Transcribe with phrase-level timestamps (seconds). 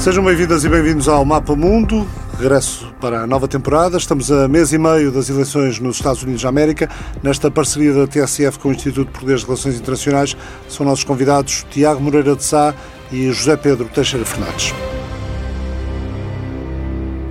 [0.00, 2.08] Sejam bem-vindas e bem-vindos ao Mapa Mundo.
[2.38, 3.98] Regresso para a nova temporada.
[3.98, 6.88] Estamos a mês e meio das eleições nos Estados Unidos da América.
[7.22, 10.34] Nesta parceria da TSF com o Instituto Português de Relações Internacionais,
[10.70, 12.74] são nossos convidados Tiago Moreira de Sá
[13.12, 14.72] e José Pedro Teixeira Fernandes.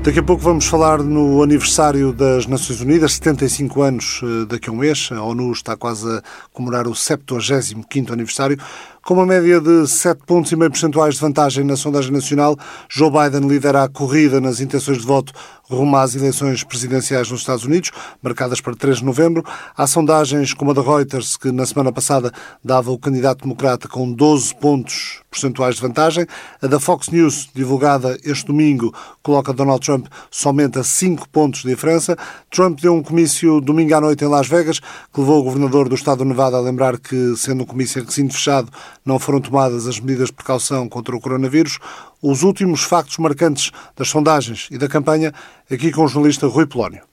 [0.03, 4.73] Daqui a pouco vamos falar no aniversário das Nações Unidas, 75 anos eh, daqui a
[4.73, 5.09] um mês.
[5.11, 6.23] A ONU está quase a
[6.53, 8.57] comemorar o 75º aniversário.
[9.03, 12.55] Com uma média de 7,5 pontos e meio percentuais de vantagem na sondagem nacional,
[12.89, 15.33] Joe Biden lidera a corrida nas intenções de voto
[15.69, 19.43] rumo às eleições presidenciais nos Estados Unidos, marcadas para 3 de novembro.
[19.77, 22.31] Há sondagens como a da Reuters, que na semana passada
[22.63, 26.25] dava o candidato democrata com 12 pontos percentuais de vantagem.
[26.61, 31.69] A da Fox News, divulgada este domingo, coloca Donald Trump somente a 5 pontos de
[31.69, 32.17] diferença.
[32.49, 35.93] Trump deu um comício domingo à noite em Las Vegas, que levou o governador do
[35.93, 38.71] estado do Nevada a lembrar que, sendo um comício em recinto fechado,
[39.09, 41.79] não foram tomadas as medidas de precaução contra o coronavírus.
[42.21, 45.33] Os últimos factos marcantes das sondagens e da campanha,
[45.69, 47.09] aqui com o jornalista Rui Polónio.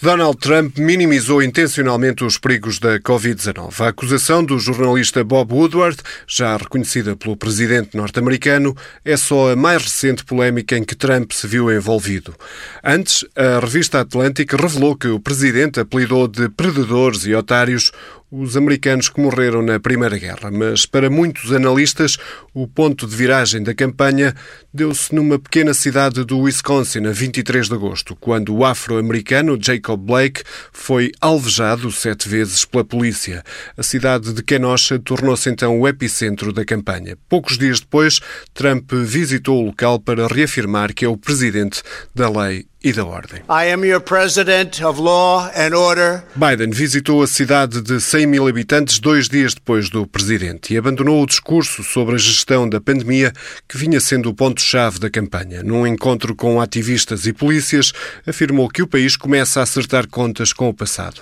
[0.00, 3.80] Donald Trump minimizou intencionalmente os perigos da Covid-19.
[3.80, 9.82] A acusação do jornalista Bob Woodward, já reconhecida pelo presidente norte-americano, é só a mais
[9.82, 12.32] recente polémica em que Trump se viu envolvido.
[12.84, 17.90] Antes, a revista Atlantic revelou que o presidente apelidou de predadores e otários
[18.30, 22.18] os americanos que morreram na Primeira Guerra, mas para muitos analistas
[22.52, 24.34] o ponto de viragem da campanha
[24.72, 30.42] deu-se numa pequena cidade do Wisconsin a 23 de agosto, quando o afro-americano Jacob Blake
[30.72, 33.42] foi alvejado sete vezes pela polícia.
[33.76, 37.16] A cidade de Kenosha tornou-se então o epicentro da campanha.
[37.28, 38.20] Poucos dias depois,
[38.52, 41.82] Trump visitou o local para reafirmar que é o presidente
[42.14, 43.42] da lei e da ordem.
[46.34, 51.22] Biden visitou a cidade de 100 mil habitantes dois dias depois do presidente e abandonou
[51.22, 53.32] o discurso sobre a gestão da pandemia
[53.68, 55.62] que vinha sendo o ponto-chave da campanha.
[55.62, 57.92] Num encontro com ativistas e polícias,
[58.26, 61.20] afirmou que o país começa a acertar contas com o passado.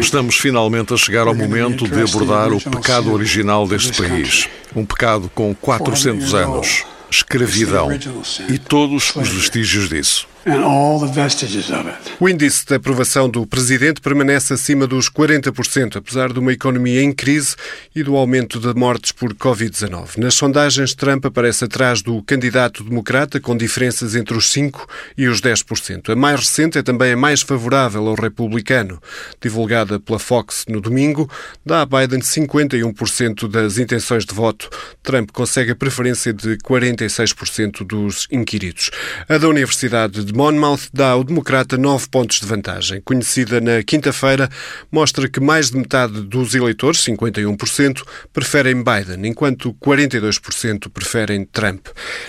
[0.00, 4.48] Estamos finalmente a chegar ao momento de abordar o pecado original deste país.
[4.74, 7.88] Um pecado com 400 anos escravidão
[8.48, 10.33] e todos os vestígios disso.
[12.20, 17.12] O índice de aprovação do presidente permanece acima dos 40%, apesar de uma economia em
[17.12, 17.56] crise
[17.96, 20.18] e do aumento de mortes por Covid-19.
[20.18, 25.40] Nas sondagens, Trump aparece atrás do candidato democrata, com diferenças entre os 5% e os
[25.40, 26.10] 10%.
[26.10, 29.00] A mais recente é também a mais favorável ao republicano.
[29.40, 31.30] Divulgada pela Fox no domingo,
[31.64, 34.68] dá a Biden 51% das intenções de voto.
[35.02, 38.90] Trump consegue a preferência de 46% dos inquiridos.
[39.26, 43.00] A da Universidade de Monmouth dá ao democrata nove pontos de vantagem.
[43.00, 44.50] Conhecida na quinta-feira,
[44.90, 48.02] mostra que mais de metade dos eleitores, 51%,
[48.32, 51.86] preferem Biden, enquanto 42% preferem Trump.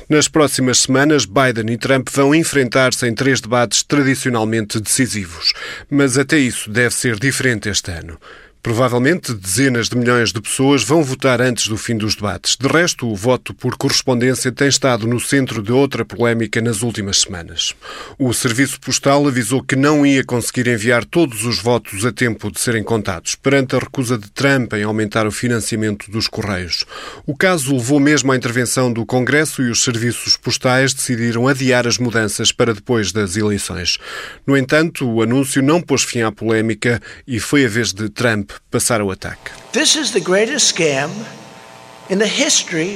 [0.07, 5.53] Nas próximas semanas, Biden e Trump vão enfrentar-se em três debates tradicionalmente decisivos.
[5.89, 8.19] Mas até isso deve ser diferente este ano.
[8.65, 12.57] Provavelmente dezenas de milhões de pessoas vão votar antes do fim dos debates.
[12.59, 17.21] De resto, o voto por correspondência tem estado no centro de outra polémica nas últimas
[17.21, 17.75] semanas.
[18.17, 22.59] O Serviço Postal avisou que não ia conseguir enviar todos os votos a tempo de
[22.59, 26.85] serem contados, perante a recusa de Trump em aumentar o financiamento dos Correios.
[27.23, 31.99] O caso levou mesmo à intervenção do Congresso e os serviços postais decidiram adiar as
[31.99, 33.99] mudanças para depois das eleições.
[34.43, 38.54] No entanto, o anúncio não pôs fim à polémica e foi a vez de Trump
[38.69, 39.51] passar ao ataque.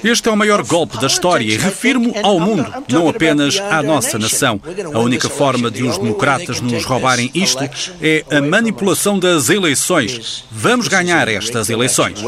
[0.04, 4.20] Este é o maior golpe da história e refirmo ao mundo, não apenas à nossa
[4.20, 4.62] nação.
[4.94, 7.64] A única forma de os democratas nos roubarem isto
[8.02, 10.46] é a manipulação das eleições.
[10.52, 12.22] Vamos ganhar estas eleições.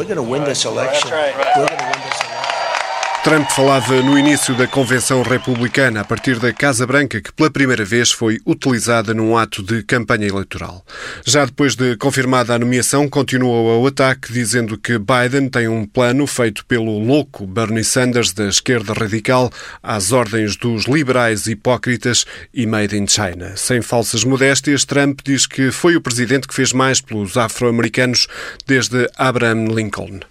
[3.24, 7.86] Trump falava no início da convenção republicana a partir da Casa Branca, que pela primeira
[7.86, 10.84] vez foi utilizada num ato de campanha eleitoral.
[11.24, 16.26] Já depois de confirmada a nomeação, continuou o ataque, dizendo que Biden tem um plano
[16.26, 19.52] feito pelo louco Bernie Sanders da esquerda radical
[19.84, 23.56] às ordens dos liberais hipócritas e made in China.
[23.56, 28.28] Sem falsas modéstias, Trump diz que foi o presidente que fez mais pelos afro-americanos
[28.66, 30.22] desde Abraham Lincoln.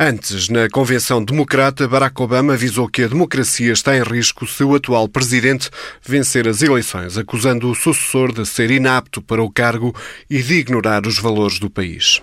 [0.00, 4.64] Antes, na convenção democrata, Barack Obama Obama avisou que a democracia está em risco se
[4.64, 5.68] o atual presidente
[6.02, 9.94] vencer as eleições, acusando o sucessor de ser inapto para o cargo
[10.30, 12.22] e de ignorar os valores do país.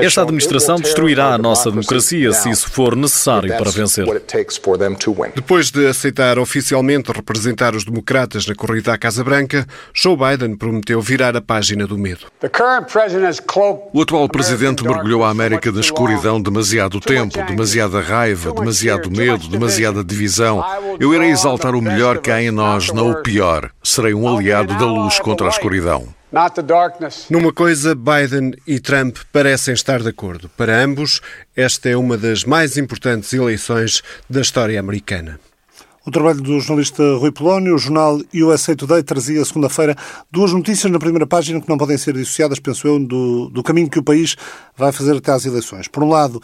[0.00, 4.06] Esta administração destruirá a nossa democracia se isso for necessário para vencer.
[5.34, 11.00] Depois de aceitar oficialmente representar os democratas na corrida à Casa Branca, Joe Biden prometeu
[11.02, 12.26] virar a página do medo.
[13.92, 19.48] O atual presidente mergulhou a América da escuridão demasiado tempo, demasiada raiva, demasiado muito medo,
[19.48, 20.64] demasiada divisão.
[21.00, 23.70] Eu irei exaltar o melhor que há em nós, não o pior.
[23.82, 26.08] Serei um aliado da luz contra a escuridão.
[27.30, 30.48] Numa coisa, Biden e Trump parecem estar de acordo.
[30.50, 31.22] Para ambos,
[31.56, 35.40] esta é uma das mais importantes eleições da história americana.
[36.04, 39.94] O trabalho do jornalista Rui Polónio, o jornal USA Today trazia segunda-feira
[40.30, 43.90] duas notícias na primeira página que não podem ser dissociadas, penso eu, do, do caminho
[43.90, 44.34] que o país
[44.74, 45.86] vai fazer até às eleições.
[45.86, 46.40] Por um lado,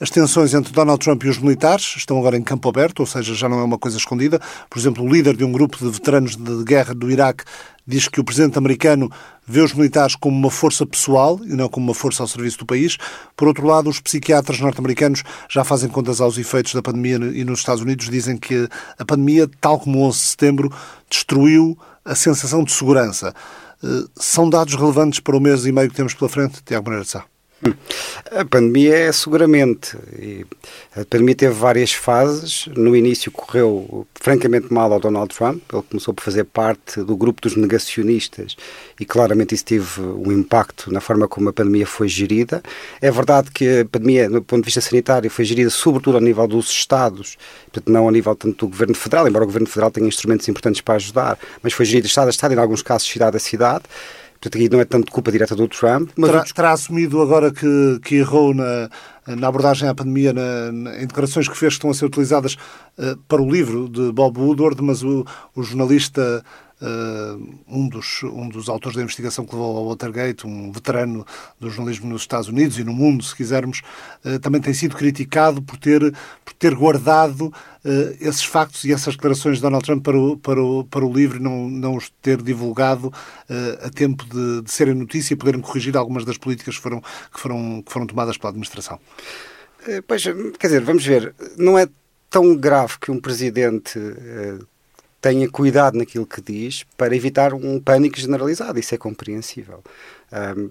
[0.00, 3.34] as tensões entre Donald Trump e os militares estão agora em campo aberto, ou seja,
[3.34, 4.40] já não é uma coisa escondida.
[4.70, 7.42] Por exemplo, o líder de um grupo de veteranos de guerra do Iraque
[7.84, 9.10] diz que o presidente americano
[9.46, 12.66] vê os militares como uma força pessoal e não como uma força ao serviço do
[12.66, 12.96] país.
[13.36, 17.60] Por outro lado, os psiquiatras norte-americanos já fazem contas aos efeitos da pandemia e nos
[17.60, 18.68] Estados Unidos dizem que
[18.98, 20.72] a pandemia, tal como o 11 de setembro,
[21.10, 23.34] destruiu a sensação de segurança.
[23.82, 27.04] Eh, são dados relevantes para o mês e meio que temos pela frente, Tiago Moreira
[27.04, 27.24] de Sá?
[28.30, 29.96] A pandemia é seguramente.
[30.94, 32.66] a pandemia teve várias fases.
[32.76, 35.62] No início correu francamente mal ao Donald Trump.
[35.72, 38.56] Ele começou por fazer parte do grupo dos negacionistas
[39.00, 42.62] e claramente isso teve um impacto na forma como a pandemia foi gerida.
[43.00, 46.46] É verdade que a pandemia, do ponto de vista sanitário, foi gerida sobretudo ao nível
[46.46, 50.06] dos Estados, portanto não ao nível tanto do Governo Federal, embora o Governo Federal tenha
[50.06, 53.40] instrumentos importantes para ajudar, mas foi gerida Estado a Estado em alguns casos, cidade a
[53.40, 53.84] cidade.
[54.40, 56.10] Portanto, aqui não é tanto culpa direta do Trump.
[56.16, 58.88] Mas terá, terá assumido agora que, que errou na,
[59.26, 62.54] na abordagem à pandemia, na, na, em declarações que fez que estão a ser utilizadas
[62.98, 65.26] uh, para o livro de Bob Woodward, mas o,
[65.56, 66.44] o jornalista
[66.80, 71.26] Um, dos, um dos autores da investigação que levou ao Watergate, um veterano
[71.58, 73.82] do jornalismo nos Estados Unidos e no mundo, se quisermos,
[74.24, 76.00] uh, também tem sido criticado por ter,
[76.44, 80.62] por ter guardado uh, esses factos e essas declarações de Donald Trump para o, para
[80.62, 83.12] o, para o livro e não, não os ter divulgado
[83.82, 87.40] a tempo de, de serem notícia e poderem corrigir algumas das políticas que foram, que
[87.40, 89.00] foram, que foram tomadas pela administração.
[90.06, 90.22] Pois,
[90.58, 91.88] quer dizer, vamos ver, não é
[92.30, 93.98] tão grave que um presidente
[95.20, 98.78] tenha cuidado naquilo que diz para evitar um pânico generalizado.
[98.78, 99.82] Isso é compreensível.
[100.32, 100.70] Um,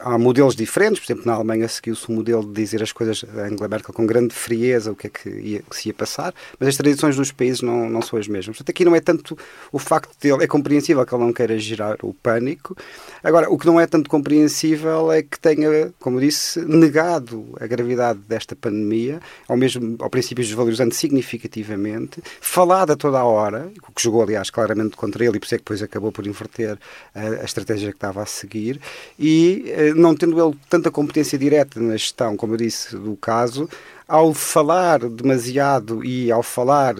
[0.00, 3.42] há modelos diferentes, por exemplo, na Alemanha seguiu-se o modelo de dizer as coisas a
[3.42, 6.68] Angela Merkel com grande frieza o que é que, ia, que se ia passar, mas
[6.70, 8.56] as tradições dos países não, não são as mesmas.
[8.56, 9.36] Portanto, aqui não é tanto
[9.70, 12.76] o facto de ele, é compreensível que ele não queira gerar o pânico.
[13.22, 18.20] Agora, o que não é tanto compreensível é que tenha, como disse, negado a gravidade
[18.20, 24.02] desta pandemia, ao mesmo ao princípio desvalorizando significativamente, falado a toda a hora, o que
[24.02, 26.78] jogou, aliás, claramente contra ele, e por isso é que depois acabou por inverter
[27.14, 28.80] a, a estratégia que estava a seguir,
[29.18, 33.68] e eh, não tendo ele tanta competência direta na gestão, como eu disse, do caso,
[34.06, 36.94] ao falar demasiado e ao falar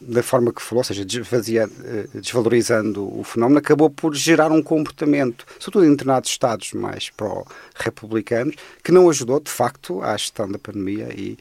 [0.00, 5.46] da forma que falou, ou seja, eh, desvalorizando o fenómeno, acabou por gerar um comportamento,
[5.58, 11.08] sobretudo em determinados Estados mais pró-republicanos, que não ajudou, de facto, à gestão da pandemia
[11.16, 11.38] e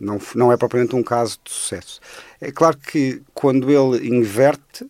[0.00, 2.00] não, não é propriamente um caso de sucesso.
[2.40, 4.86] É claro que quando ele inverte,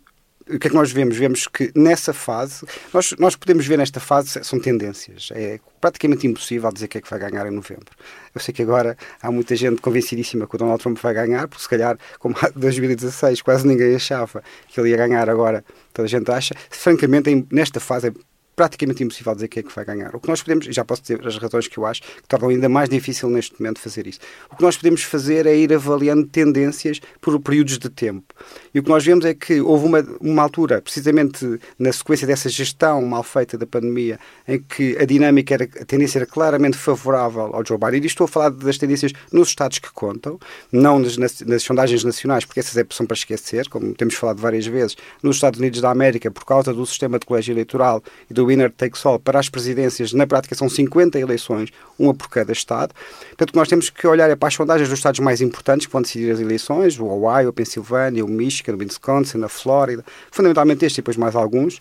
[0.48, 1.16] o que é que nós vemos?
[1.16, 5.30] Vemos que nessa fase, nós, nós podemos ver nesta fase, são tendências.
[5.32, 7.90] É praticamente impossível dizer que é que vai ganhar em novembro.
[8.34, 11.62] Eu sei que agora há muita gente convencidíssima que o Donald Trump vai ganhar, porque
[11.62, 16.08] se calhar, como em 2016 quase ninguém achava que ele ia ganhar, agora toda a
[16.08, 16.54] gente acha.
[16.70, 18.12] Francamente, nesta fase é
[18.56, 20.16] praticamente impossível dizer quem é que vai ganhar.
[20.16, 22.48] O que nós podemos, e já posso dizer as razões que eu acho que tornam
[22.48, 24.18] ainda mais difícil neste momento fazer isso.
[24.50, 28.34] O que nós podemos fazer é ir avaliando tendências por períodos de tempo.
[28.72, 32.48] E o que nós vemos é que houve uma, uma altura, precisamente na sequência dessa
[32.48, 37.54] gestão mal feita da pandemia, em que a dinâmica era, a tendência era claramente favorável
[37.54, 38.02] ao Joe Biden.
[38.02, 40.38] E estou a falar das tendências nos Estados que contam,
[40.72, 44.40] não nas, nas, nas sondagens nacionais, porque essas é, são para esquecer, como temos falado
[44.40, 48.34] várias vezes, nos Estados Unidos da América, por causa do sistema de colégio eleitoral e
[48.34, 52.52] do winner takes all para as presidências, na prática são 50 eleições, uma por cada
[52.52, 52.94] Estado.
[53.28, 56.02] Portanto, nós temos que olhar é para as sondagens dos Estados mais importantes que vão
[56.02, 60.98] decidir as eleições, o Ohio, a Pensilvânia, o Michigan, o Wisconsin, a Flórida, fundamentalmente estes
[60.98, 61.80] e depois mais alguns,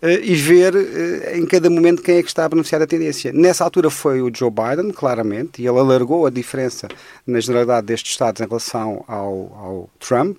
[0.00, 3.32] eh, e ver eh, em cada momento quem é que está a beneficiar da tendência.
[3.32, 6.86] Nessa altura foi o Joe Biden, claramente, e ele alargou a diferença
[7.26, 10.38] na generalidade destes Estados em relação ao, ao Trump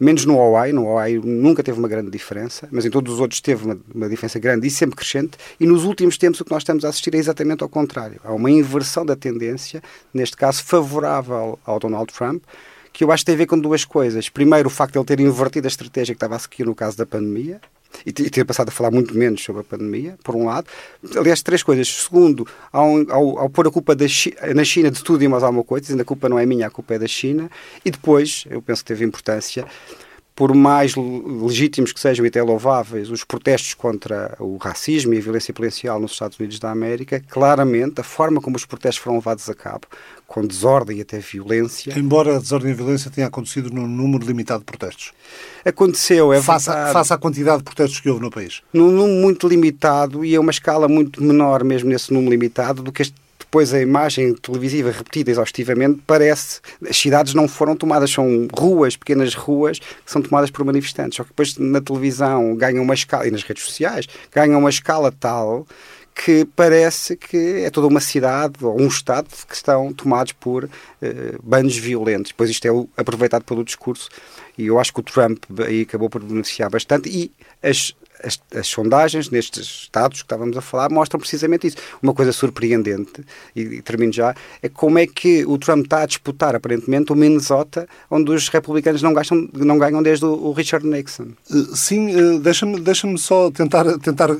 [0.00, 0.72] menos no Hawaii.
[0.72, 4.08] No Hawaii nunca teve uma grande diferença, mas em todos os outros teve uma, uma,
[4.08, 5.36] diferença grande e sempre crescente.
[5.60, 8.18] E nos últimos tempos o que nós estamos a assistir é exatamente ao contrário.
[8.24, 12.42] Há uma inversão da tendência, neste caso favorável ao Donald Trump,
[12.92, 14.28] que eu acho que tem a ver com duas coisas.
[14.28, 16.96] Primeiro, o facto de ele ter invertido a estratégia que estava a seguir no caso
[16.96, 17.60] da pandemia,
[18.04, 20.66] e ter passado a falar muito menos sobre a pandemia, por um lado.
[21.16, 21.88] Aliás, três coisas.
[21.88, 25.64] Segundo, ao, ao, ao pôr a culpa China, na China de tudo e mais alguma
[25.64, 27.50] coisa, dizendo a culpa não é minha, a culpa é da China.
[27.84, 29.66] E depois, eu penso que teve importância,
[30.40, 35.20] por mais legítimos que sejam e até louváveis os protestos contra o racismo e a
[35.20, 39.50] violência policial nos Estados Unidos da América, claramente a forma como os protestos foram levados
[39.50, 39.86] a cabo,
[40.30, 41.92] com desordem e até violência.
[41.98, 45.10] Embora a desordem e a violência tenha acontecido num número limitado de protestos.
[45.64, 48.62] Aconteceu, é face, face à quantidade de protestos que houve no país.
[48.72, 52.92] Num número muito limitado e a uma escala muito menor mesmo nesse número limitado do
[52.92, 58.46] que este depois a imagem televisiva repetida exaustivamente parece as cidades não foram tomadas, são
[58.56, 61.16] ruas, pequenas ruas que são tomadas por manifestantes.
[61.16, 65.10] Só que depois na televisão ganham uma escala, e nas redes sociais, ganham uma escala
[65.10, 65.66] tal
[66.14, 70.68] que parece que é toda uma cidade ou um estado que estão tomados por uh,
[71.42, 72.32] bandos violentos.
[72.32, 74.08] Pois isto é aproveitado pelo discurso
[74.58, 78.66] e eu acho que o Trump aí acabou por beneficiar bastante e as as, as,
[78.66, 81.76] sondagens nestes estados que estávamos a falar mostram precisamente isso.
[82.02, 83.24] Uma coisa surpreendente,
[83.54, 87.16] e, e, termino já, é como é que o Trump está a disputar, aparentemente, o
[87.16, 91.28] Minnesota, onde os republicanos não, gastam, não ganham desde o, o Richard Nixon.
[91.50, 94.36] Uh, sim, uh, deixa-me deixa só tentar, tentar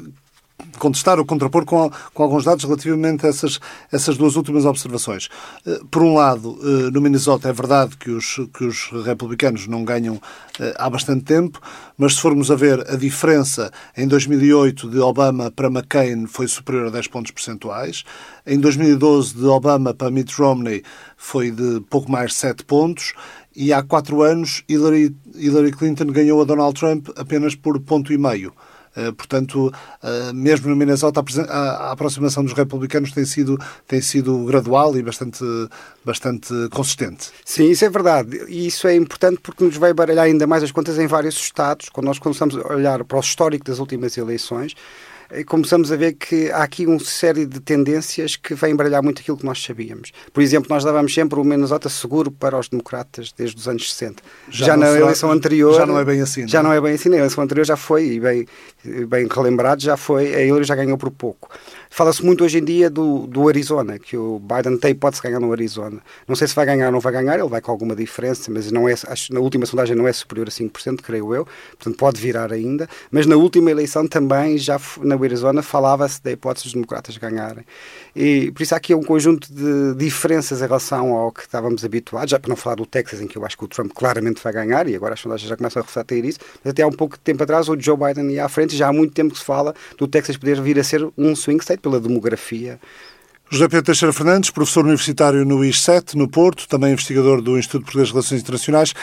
[0.79, 5.29] contestar ou contrapor com, com alguns dados relativamente a essas, essas duas últimas observações.
[5.67, 9.85] Eh, por um lado, eh, no Minnesota é verdade que os, que os republicanos não
[9.85, 10.21] ganham
[10.59, 11.61] eh, há bastante tempo,
[11.97, 16.89] mas se formos a ver a diferença em 2008 de Obama para McCain foi superior
[16.89, 18.05] a 10 pontos percentuais,
[18.47, 20.83] em 2012 de Obama para Mitt Romney
[21.17, 23.15] foi de pouco mais 7 pontos,
[23.55, 28.19] e há quatro anos Hillary, Hillary Clinton ganhou a Donald Trump apenas por ponto e
[28.19, 28.53] meio.
[28.97, 34.97] Eh, portanto, eh, mesmo no Minnesota, a aproximação dos republicanos tem sido, tem sido gradual
[34.97, 35.45] e bastante,
[36.05, 37.31] bastante consistente.
[37.45, 38.45] Sim, isso é verdade.
[38.49, 41.89] E isso é importante porque nos vai baralhar ainda mais as contas em vários estados.
[41.89, 44.75] Quando nós começamos a olhar para o histórico das últimas eleições,
[45.47, 49.37] começamos a ver que há aqui uma série de tendências que vêm embaralhar muito aquilo
[49.37, 50.13] que nós sabíamos.
[50.33, 54.23] Por exemplo, nós dávamos sempre o Minnesota seguro para os democratas desde os anos 60.
[54.51, 55.75] Já, já na será, eleição anterior...
[55.75, 56.49] Já não é bem assim.
[56.49, 56.75] Já não é?
[56.75, 57.09] não é bem assim.
[57.09, 58.47] Na eleição anterior já foi, e bem,
[59.07, 61.49] bem relembrado, já foi, a Hillary já ganhou por pouco.
[61.93, 65.51] Fala-se muito hoje em dia do, do Arizona, que o Biden tem pode-se ganhar no
[65.51, 66.01] Arizona.
[66.27, 68.71] Não sei se vai ganhar ou não vai ganhar, ele vai com alguma diferença, mas
[68.71, 72.21] não é, acho, na última sondagem não é superior a 5%, creio eu, portanto pode
[72.21, 72.89] virar ainda.
[73.11, 77.65] Mas na última eleição também, já na Arizona, falava-se da hipótese dos democratas ganharem.
[78.15, 82.31] E por isso há aqui um conjunto de diferenças em relação ao que estávamos habituados,
[82.31, 84.53] já para não falar do Texas, em que eu acho que o Trump claramente vai
[84.53, 87.17] ganhar, e agora as sondagens já começam a refletir isso, mas até há um pouco
[87.17, 89.45] de tempo atrás o Joe Biden ia à frente, já há muito tempo que se
[89.45, 92.79] fala do Texas poder vir a ser um swing state pela demografia.
[93.51, 98.09] José Pedro Teixeira Fernandes, professor universitário no IS7, no Porto, também investigador do Instituto Português
[98.09, 98.95] de Relações Internacionais.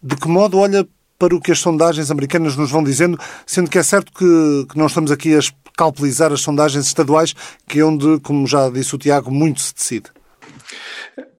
[0.00, 0.86] De que modo olha
[1.18, 4.78] para o que as sondagens americanas nos vão dizendo, sendo que é certo que, que
[4.78, 5.40] não estamos aqui a
[5.76, 7.34] calculizar as sondagens estaduais,
[7.66, 10.10] que é onde, como já disse o Tiago, muito se decide?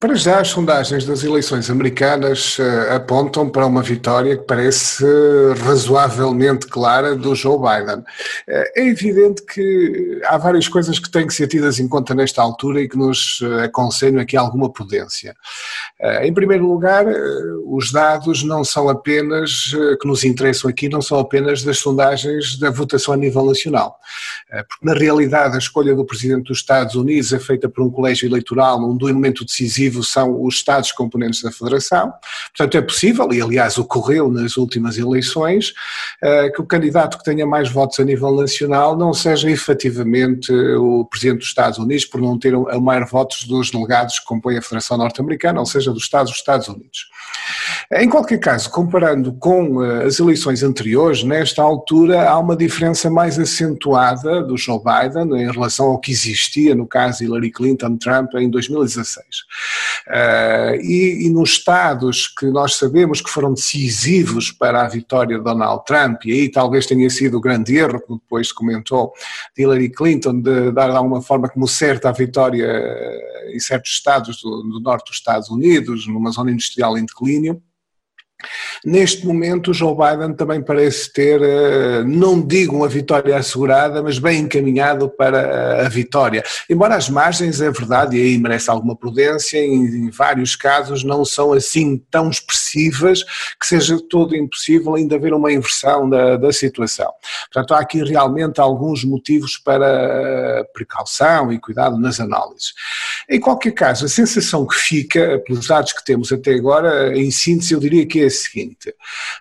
[0.00, 5.54] Para já, as sondagens das eleições americanas uh, apontam para uma vitória que parece uh,
[5.64, 7.98] razoavelmente clara do Joe Biden.
[7.98, 12.40] Uh, é evidente que há várias coisas que têm que ser tidas em conta nesta
[12.40, 15.34] altura e que nos aconselham aqui alguma prudência.
[16.22, 17.04] em primeiro lugar,
[17.66, 22.70] os dados não são apenas, que nos interessam aqui, não são apenas das sondagens da
[22.70, 23.96] votação a nível nacional.
[24.68, 28.28] porque, na realidade, a escolha do Presidente dos Estados Unidos é feita por um colégio
[28.28, 32.12] eleitoral, onde o elemento decisivo decisivo são os Estados componentes da Federação.
[32.56, 35.72] Portanto, é possível, e aliás ocorreu nas últimas eleições,
[36.22, 41.04] eh, que o candidato que tenha mais votos a nível nacional não seja efetivamente o
[41.04, 44.62] Presidente dos Estados Unidos, por não ter o maior votos dos delegados que compõem a
[44.62, 47.08] Federação Norte-Americana, ou seja, dos Estados dos Estados Unidos.
[47.92, 53.38] Em qualquer caso, comparando com eh, as eleições anteriores, nesta altura há uma diferença mais
[53.38, 59.37] acentuada do Joe Biden em relação ao que existia no caso Hillary Clinton-Trump em 2016.
[60.08, 65.44] Uh, e, e, nos estados que nós sabemos que foram decisivos para a vitória de
[65.44, 69.12] Donald Trump, e aí talvez tenha sido o grande erro, que depois comentou,
[69.56, 74.40] Hillary Clinton, de dar de alguma forma como certa a vitória eh, em certos estados
[74.40, 77.62] do, do norte dos Estados Unidos, numa zona industrial em declínio,
[78.84, 84.42] Neste momento, Joe Biden também parece ter, eh, não digo uma vitória assegurada, mas bem
[84.42, 86.44] encaminhado para a vitória.
[86.70, 91.52] Embora as margens, é verdade, e aí merece alguma prudência, em vários casos não são
[91.52, 93.24] assim tão expressivas
[93.58, 97.10] que seja todo impossível ainda haver uma inversão da, da situação.
[97.52, 102.72] Portanto, há aqui realmente alguns motivos para eh, precaução e cuidado nas análises.
[103.28, 107.74] Em qualquer caso, a sensação que fica, pelos dados que temos até agora, em síntese,
[107.74, 108.94] eu diria que é a seguinte: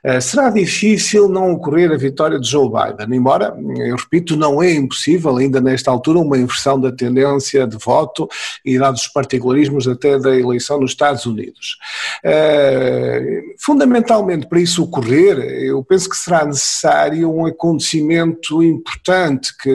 [0.05, 4.73] uh, será difícil não ocorrer a vitória de Joe Biden, embora, eu repito, não é
[4.73, 8.27] impossível ainda nesta altura uma inversão da tendência de voto
[8.65, 11.77] e dados os particularismos até da eleição nos Estados Unidos.
[12.25, 19.69] Uh, fundamentalmente, para isso ocorrer, eu penso que será necessário um acontecimento importante que,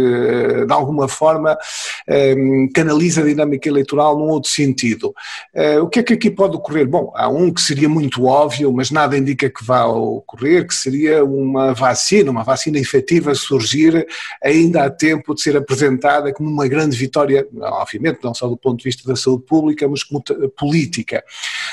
[0.67, 1.57] de alguma forma,
[2.75, 5.15] canaliza a dinâmica eleitoral num outro sentido.
[5.83, 6.87] O que é que aqui pode ocorrer?
[6.87, 11.25] Bom, há um que seria muito óbvio, mas nada indica que vá ocorrer, que seria
[11.25, 14.07] uma vacina, uma vacina efetiva surgir
[14.43, 18.79] ainda há tempo de ser apresentada como uma grande vitória, obviamente não só do ponto
[18.79, 20.23] de vista da saúde pública, mas como
[20.57, 21.25] política.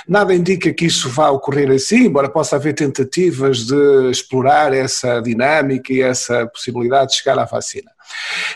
[0.08, 5.94] Nada indica que isso vá ocorrer assim, embora possa haver tentativas de explorar essa dinâmica
[5.94, 7.92] e essa possibilidade de chegar à vacina.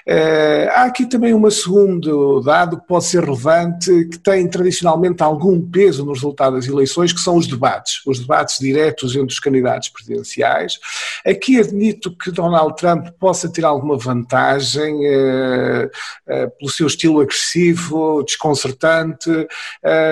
[0.07, 5.61] Uh, há aqui também um segundo dado que pode ser relevante, que tem tradicionalmente algum
[5.61, 9.89] peso no resultado das eleições, que são os debates, os debates diretos entre os candidatos
[9.89, 10.79] presidenciais.
[11.25, 18.23] Aqui admito que Donald Trump possa ter alguma vantagem uh, uh, pelo seu estilo agressivo,
[18.23, 19.29] desconcertante.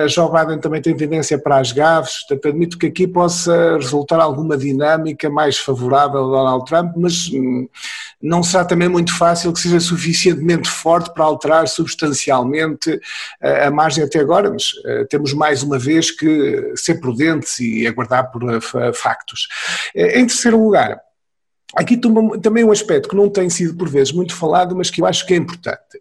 [0.08, 4.56] Joe Biden também tem tendência para as gaves, portanto admito que aqui possa resultar alguma
[4.56, 7.68] dinâmica mais favorável a Donald Trump, mas hum,
[8.20, 13.00] não será também muito fácil que seja suficientemente forte para alterar substancialmente
[13.40, 18.30] a margem até agora, mas uh, temos mais uma vez que ser prudentes e aguardar
[18.30, 18.60] por uh,
[18.92, 19.48] factos.
[19.94, 21.00] Em terceiro lugar,
[21.74, 25.06] Aqui também um aspecto que não tem sido por vezes muito falado, mas que eu
[25.06, 25.98] acho que é importante.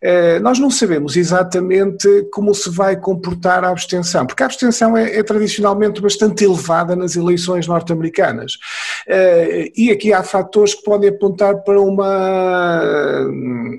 [0.00, 5.18] Eh, nós não sabemos exatamente como se vai comportar a abstenção, porque a abstenção é,
[5.18, 8.58] é tradicionalmente bastante elevada nas eleições norte-americanas.
[9.06, 13.28] Eh, e aqui há fatores que podem apontar para uma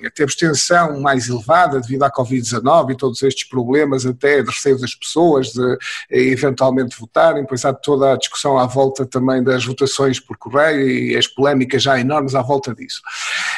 [0.06, 4.96] até abstenção mais elevada devido à Covid-19 e todos estes problemas até de receio das
[4.96, 5.78] pessoas de
[6.10, 11.18] eventualmente votarem, pois há toda a discussão à volta também das votações por correio e
[11.18, 13.02] as polémicas já enormes à volta disso.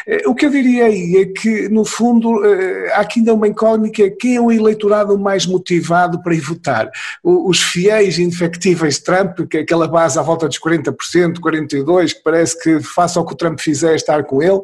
[0.07, 3.47] Eh, o que eu diria aí é que, no fundo, eh, há aqui ainda uma
[3.47, 6.89] incógnita, quem é o eleitorado mais motivado para ir votar?
[7.23, 12.23] Os fiéis indefectíveis de Trump, que é aquela base à volta dos 40%, 42%, que
[12.23, 14.61] parece que faça o que o Trump fizer estar com ele,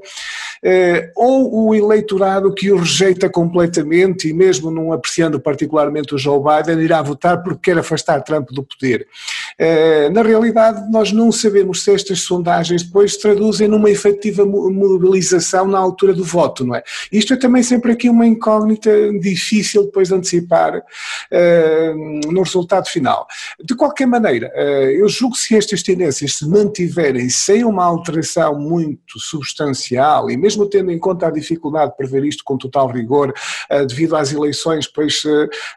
[1.15, 6.83] ou o eleitorado que o rejeita completamente e mesmo não apreciando particularmente o Joe Biden,
[6.83, 9.07] irá votar porque quer afastar Trump do poder.
[10.13, 16.13] Na realidade, nós não sabemos se estas sondagens depois traduzem numa efetiva mobilização na altura
[16.13, 16.83] do voto, não é?
[17.11, 23.27] Isto é também sempre aqui uma incógnita difícil depois de antecipar uh, no resultado final.
[23.63, 24.51] De qualquer maneira,
[24.91, 30.50] eu julgo que se estas tendências se mantiverem sem uma alteração muito substancial e mesmo
[30.69, 33.33] tendo em conta a dificuldade de prever isto com total rigor,
[33.71, 35.23] uh, devido às eleições depois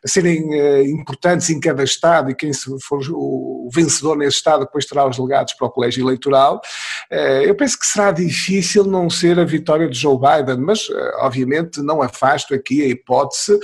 [0.04, 0.44] serem
[0.88, 5.54] importantes em cada Estado e quem for o vencedor nesse Estado depois terá os delegados
[5.54, 6.60] para o colégio eleitoral,
[7.10, 11.12] eh, eu penso que será difícil não ser a vitória de Joe Biden, mas eh,
[11.20, 13.58] obviamente não afasto aqui a hipótese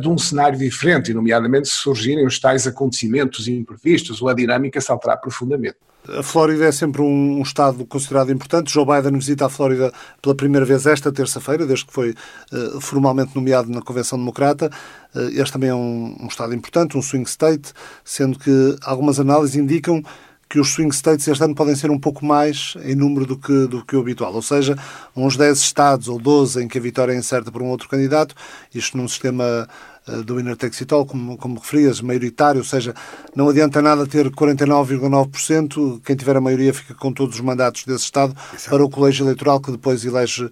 [0.00, 4.90] de um cenário diferente, nomeadamente se surgirem os tais acontecimentos imprevistos ou a dinâmica se
[4.90, 5.76] alterar profundamente.
[6.16, 8.72] A Flórida é sempre um, estado considerado importante.
[8.72, 9.92] Joe Biden visita a Flórida
[10.22, 12.14] pela primeira vez esta terça-feira, desde que foi
[12.52, 14.70] uh, formalmente nomeado na Convenção Democrata.
[15.14, 17.72] Uh, este também é um, estado importante, um swing state,
[18.04, 20.02] sendo que algumas análises indicam
[20.48, 23.66] que os swing states este ano podem ser um pouco mais em número do que,
[23.66, 24.76] do que o habitual, ou seja,
[25.14, 28.34] uns 10 estados ou 12 em que a vitória é incerta por um outro candidato,
[28.74, 29.66] isto num sistema eh,
[30.24, 32.94] do winner takes it all, como, como referias, maioritário, ou seja,
[33.34, 38.04] não adianta nada ter 49,9%, quem tiver a maioria fica com todos os mandatos desse
[38.04, 38.70] Estado Exato.
[38.70, 40.50] para o colégio eleitoral que depois elege, uh,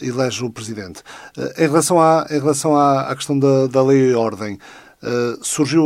[0.00, 1.02] elege o Presidente.
[1.36, 4.58] Uh, em relação à, em relação à, à questão da, da lei e ordem,
[5.02, 5.84] uh, surgiu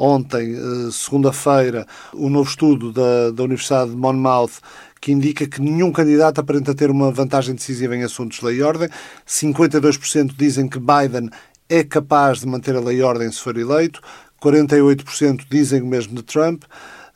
[0.00, 4.60] ontem, eh, segunda-feira, o um novo estudo da, da Universidade de Monmouth
[5.00, 8.62] que indica que nenhum candidato aparenta ter uma vantagem decisiva em assuntos de lei e
[8.62, 8.88] ordem.
[9.26, 11.30] 52% dizem que Biden
[11.70, 14.02] é capaz de manter a lei e ordem se for eleito,
[14.42, 16.64] 48% dizem o mesmo de Trump.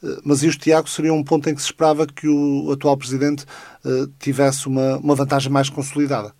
[0.03, 3.45] Eh, mas isto, Tiago, seria um ponto em que se esperava que o atual presidente
[3.85, 6.33] eh, tivesse uma, uma vantagem mais consolidada.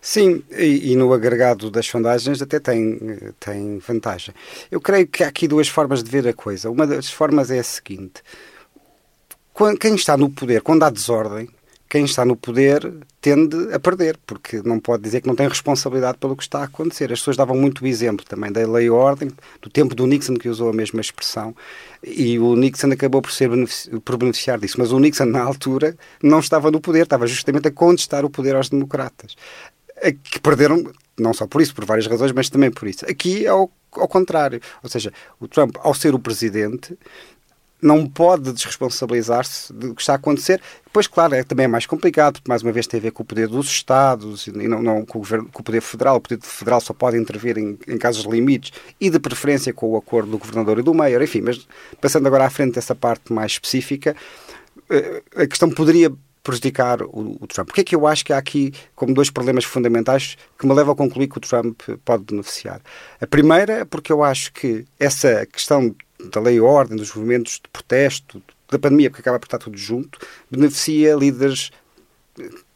[0.00, 2.98] Sim, e, e, no agregado das sondagens até tem,
[3.40, 4.32] tem vantagem.
[4.70, 6.70] Eu creio que há aqui duas formas de ver a coisa.
[6.70, 8.22] Uma das formas é a seguinte:
[9.80, 11.48] quem está no poder, quando há desordem,
[11.88, 12.92] quem está no poder
[13.28, 16.64] tende a perder, porque não pode dizer que não tem responsabilidade pelo que está a
[16.64, 17.12] acontecer.
[17.12, 20.34] As pessoas davam muito o exemplo também da lei e ordem, do tempo do Nixon,
[20.34, 21.54] que usou a mesma expressão,
[22.02, 23.50] e o Nixon acabou por, ser
[24.02, 24.76] por beneficiar disso.
[24.78, 28.56] Mas o Nixon, na altura, não estava no poder, estava justamente a contestar o poder
[28.56, 29.36] aos democratas
[30.22, 30.84] que perderam,
[31.18, 33.04] não só por isso, por várias razões, mas também por isso.
[33.04, 34.60] Aqui é ao, ao contrário.
[34.80, 36.96] Ou seja, o Trump, ao ser o presidente,
[37.80, 40.60] não pode desresponsabilizar-se do que está a acontecer.
[40.84, 43.22] Depois, claro, é, também é mais complicado, porque mais uma vez tem a ver com
[43.22, 46.16] o poder dos Estados e não, não com, o governo, com, o poder federal.
[46.16, 49.96] O poder federal só pode intervir em, em casos limites e de preferência com o
[49.96, 51.22] acordo do governador e do mayor.
[51.22, 51.66] Enfim, mas
[52.00, 54.16] passando agora à frente dessa parte mais específica,
[54.90, 56.12] eh, a questão poderia
[56.42, 57.68] prejudicar o, o, Trump.
[57.68, 60.94] Porque é que eu acho que há aqui como dois problemas fundamentais que me levam
[60.94, 62.80] a concluir que o Trump pode beneficiar?
[63.20, 65.94] A primeira porque eu acho que essa questão
[66.32, 69.76] da lei e ordem, dos movimentos de protesto, da pandemia, porque acaba por estar tudo
[69.76, 70.18] junto,
[70.50, 71.70] beneficia líderes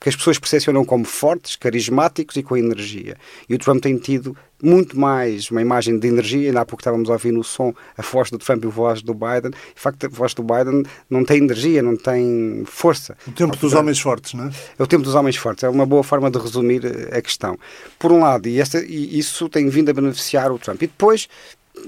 [0.01, 3.17] que as pessoas percepcionam como fortes, carismáticos e com energia.
[3.49, 7.09] E o Trump tem tido muito mais uma imagem de energia, ainda há pouco estávamos
[7.09, 9.51] a ouvir no som a voz do Trump e a voz do Biden.
[9.51, 13.17] De facto, a voz do Biden não tem energia, não tem força.
[13.27, 14.51] O tempo dos homens fortes, não é?
[14.79, 17.57] É o tempo dos homens fortes, é uma boa forma de resumir a questão.
[17.99, 20.83] Por um lado, e, esta, e isso tem vindo a beneficiar o Trump.
[20.83, 21.29] E depois,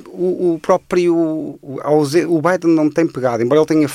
[0.08, 3.88] o, o próprio o, Biden não tem pegado, embora ele tenha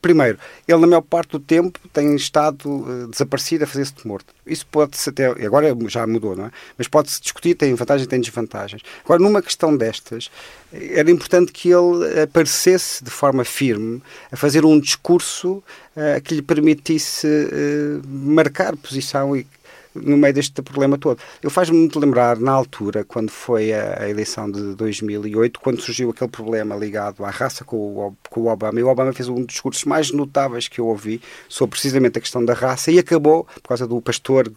[0.00, 4.34] primeiro, ele na maior parte do tempo tem estado uh, desaparecido a fazer-se de morto.
[4.46, 6.50] Isso pode-se até, agora já mudou, não é?
[6.76, 8.82] Mas pode-se discutir, tem vantagens tem desvantagens.
[9.04, 10.30] Agora, numa questão destas,
[10.72, 15.62] era importante que ele aparecesse de forma firme a fazer um discurso
[15.96, 19.46] uh, que lhe permitisse uh, marcar posição e
[19.94, 21.18] no meio deste problema todo.
[21.42, 26.10] Eu faz-me muito lembrar, na altura, quando foi a, a, eleição de 2008, quando surgiu
[26.10, 29.36] aquele problema ligado à raça com o, com o Obama, e o Obama fez um
[29.36, 33.44] dos discursos mais notáveis que eu ouvi sobre precisamente a questão da raça e acabou,
[33.44, 34.50] por causa do pastor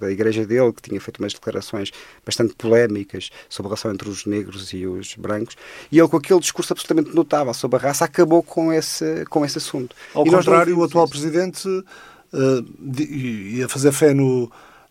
[0.00, 1.90] da igreja dele, que tinha feito umas declarações
[2.24, 5.56] bastante polémicas sobre a relação entre os negros e os brancos,
[5.90, 9.58] e ele com aquele discurso absolutamente notável sobre a raça acabou com esse, com esse
[9.58, 9.94] assunto.
[10.14, 14.50] Ao e contrário, o atual presidente uh, ia fazer fé no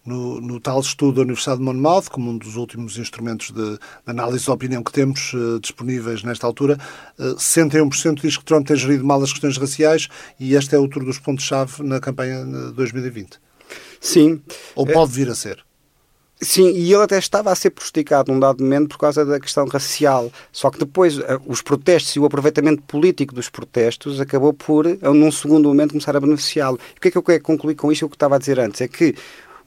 [0.09, 3.79] no, no, tal estudo da Universidade de Monmouth, como um dos últimos instrumentos de, de
[4.07, 6.77] análise de opinião que temos uh, disponíveis nesta altura,
[7.19, 10.07] uh, eh, 61% diz que Trump tem gerido mal as questões raciais
[10.39, 13.39] e este é outro dos pontos-chave na campanha de 2020.
[14.01, 14.41] Sim.
[14.75, 15.63] Ou pode vir a ser.
[16.41, 19.67] Sim, e ele até estava a ser prejudicado num dado momento por causa da questão
[19.67, 20.31] racial.
[20.53, 25.67] Só que depois os protestos e o aproveitamento político dos protestos acabou por, num segundo
[25.67, 26.79] momento, começar a beneficiá-lo.
[26.95, 28.05] O que é que eu quero concluir com isto?
[28.05, 29.13] O que estava a dizer antes é que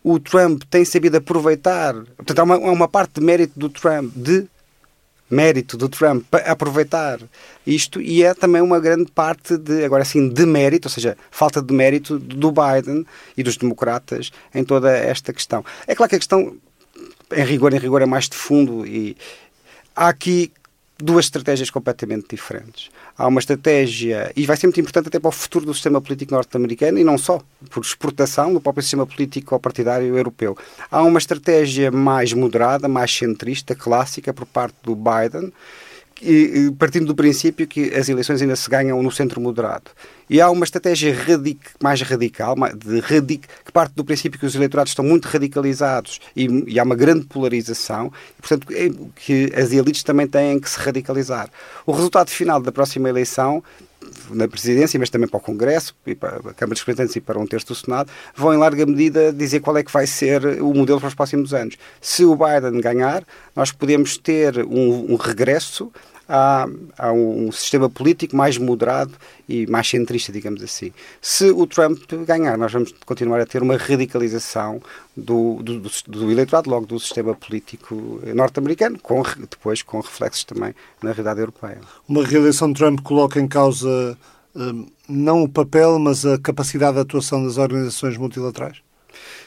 [0.02, 1.94] o Trump tem sabido aproveitar.
[2.16, 4.46] Portanto, há uma, uma parte de mérito do Trump, de
[5.32, 7.18] mérito do Trump para aproveitar
[7.66, 11.62] isto e é também uma grande parte de, agora sim, de mérito, ou seja, falta
[11.62, 15.64] de mérito do Biden e dos democratas em toda esta questão.
[15.86, 16.54] É claro que a questão,
[17.34, 19.16] em rigor, em rigor, é mais de fundo e
[19.96, 20.52] há aqui
[21.02, 22.90] duas estratégias completamente diferentes.
[23.18, 26.32] Há uma estratégia, e vai ser muito importante até para o futuro do sistema político
[26.32, 30.56] norte-americano, e não só, por exportação do próprio sistema político partidário europeu.
[30.90, 35.52] Há uma estratégia mais moderada, mais centrista, clássica, por parte do Biden,
[36.78, 39.90] partindo do princípio que as eleições ainda se ganham no centro moderado.
[40.28, 44.54] E há uma estratégia radic, mais radical, de radic, que parte do princípio que os
[44.54, 49.72] eleitorados estão muito radicalizados e, e há uma grande polarização, e, portanto, é, que as
[49.72, 51.50] elites também têm que se radicalizar.
[51.84, 53.62] O resultado final da próxima eleição
[54.30, 57.38] na presidência, mas também para o Congresso, e para a Câmara dos Representantes e para
[57.38, 60.72] um terço do Senado, vão em larga medida dizer qual é que vai ser o
[60.74, 61.76] modelo para os próximos anos.
[62.00, 65.90] Se o Biden ganhar, nós podemos ter um, um regresso
[66.32, 66.66] há,
[66.96, 69.12] há um sistema político mais moderado
[69.46, 70.90] e mais centrista, digamos assim.
[71.20, 74.80] Se o Trump ganhar, nós vamos continuar a ter uma radicalização
[75.14, 81.10] do, do, do eleitorado, logo do sistema político norte-americano, com, depois com reflexos também na
[81.10, 81.80] realidade europeia.
[82.08, 84.16] Uma reeleição de Trump coloca em causa
[84.56, 88.80] hum, não o papel, mas a capacidade de atuação das organizações multilaterais?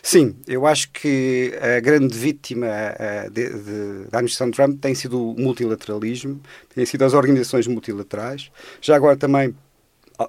[0.01, 4.93] Sim, eu acho que a grande vítima uh, de, de, da administração de Trump tem
[4.93, 6.39] sido o multilateralismo,
[6.73, 8.51] têm sido as organizações multilaterais.
[8.81, 9.55] Já agora também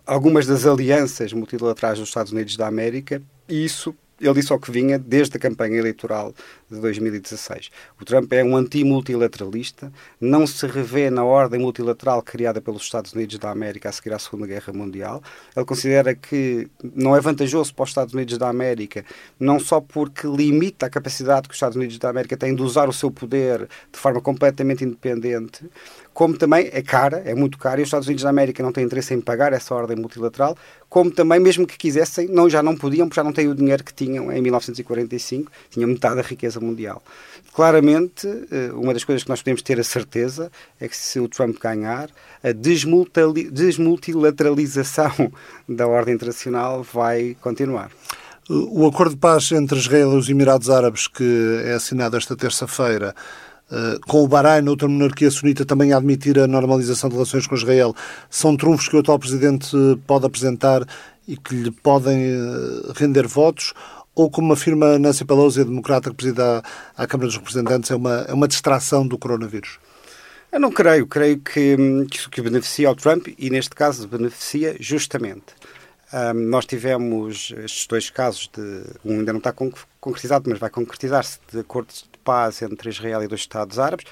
[0.06, 4.70] algumas das alianças multilaterais dos Estados Unidos da América, e isso ele disse ao que
[4.70, 6.34] vinha desde a campanha eleitoral
[6.70, 7.70] de 2016.
[8.00, 13.38] O Trump é um anti-multilateralista, não se revê na ordem multilateral criada pelos Estados Unidos
[13.38, 15.22] da América a seguir à Segunda Guerra Mundial.
[15.54, 19.04] Ele considera que não é vantajoso para os Estados Unidos da América,
[19.38, 22.88] não só porque limita a capacidade que os Estados Unidos da América têm de usar
[22.88, 25.68] o seu poder de forma completamente independente,
[26.16, 28.84] como também é cara, é muito cara, e os Estados Unidos da América não têm
[28.84, 30.56] interesse em pagar essa ordem multilateral,
[30.88, 33.84] como também, mesmo que quisessem, não, já não podiam, porque já não têm o dinheiro
[33.84, 37.02] que tinham em 1945, tinham metade da riqueza mundial.
[37.52, 40.50] Claramente, eh, uma das coisas que nós podemos ter a certeza
[40.80, 42.08] é que se o Trump ganhar,
[42.42, 45.12] a desmultilateralização
[45.68, 47.90] da ordem internacional vai continuar.
[48.48, 53.14] O acordo de paz entre Israel e os Emirados Árabes, que é assinado esta terça-feira,
[54.06, 57.94] com o Bahrein, outra monarquia sunita, também a admitir a normalização de relações com Israel,
[58.30, 59.76] são trunfos que o atual presidente
[60.06, 60.86] pode apresentar
[61.26, 62.18] e que lhe podem
[62.94, 63.74] render votos?
[64.16, 68.24] Ou, como afirma Nancy Pelosi, a democrata que preside a, Câmara dos Representantes, é uma,
[68.26, 69.78] é uma distração do coronavírus?
[70.50, 71.06] Eu não creio.
[71.06, 71.76] Creio que,
[72.10, 75.54] isso que beneficia ao Trump e, neste caso, beneficia justamente.
[76.14, 78.84] Um, nós tivemos estes dois casos de.
[79.04, 79.52] Um ainda não está
[80.00, 84.04] concretizado, mas vai concretizar-se de acordos paz entre Israel e dois Estados Árabes.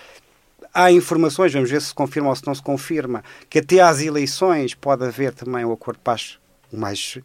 [0.72, 4.74] Há informações, vamos ver se confirma ou se não se confirma, que até às eleições
[4.74, 6.38] pode haver também o acordo de paz
[6.72, 7.18] mais,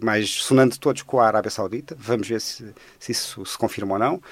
[0.00, 1.96] mais sonante de todos com a Arábia Saudita.
[1.98, 2.64] Vamos ver se,
[2.98, 4.22] se isso se confirma ou não.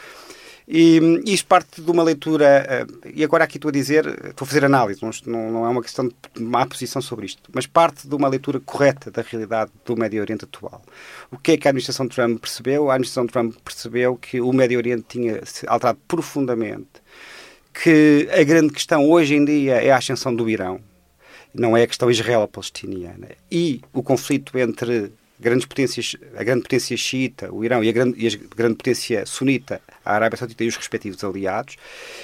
[0.66, 4.46] E isto parte de uma leitura, eh, e agora aqui estou a dizer, estou a
[4.46, 8.14] fazer análise, não, não é uma questão de má posição sobre isto, mas parte de
[8.14, 10.81] uma leitura correta da realidade do Médio Oriente atual.
[11.31, 12.90] O que é que a administração Trump percebeu?
[12.90, 17.03] A administração Trump percebeu que o Médio Oriente tinha se alterado profundamente,
[17.75, 20.81] que a grande questão hoje em dia é a ascensão do Irão,
[21.53, 23.29] não é a questão israelo-palestiniana.
[23.51, 28.25] E o conflito entre grandes potências, a grande potência xiita, o Irão, e a grande,
[28.25, 31.76] e a grande potência sunita, a Arábia Saudita e os respectivos aliados,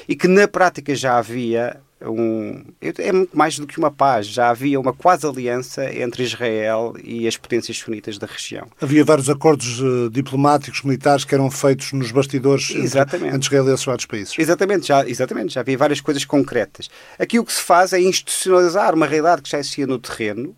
[0.09, 2.65] e que na prática já havia um.
[2.81, 7.27] É muito mais do que uma paz, já havia uma quase aliança entre Israel e
[7.27, 8.69] as potências sunitas da região.
[8.81, 13.35] Havia vários acordos uh, diplomáticos, militares que eram feitos nos bastidores exatamente.
[13.35, 14.35] Entre, entre Israel e vários países.
[14.39, 16.89] Exatamente já, exatamente, já havia várias coisas concretas.
[17.19, 20.55] Aqui o que se faz é institucionalizar uma realidade que já existia no terreno.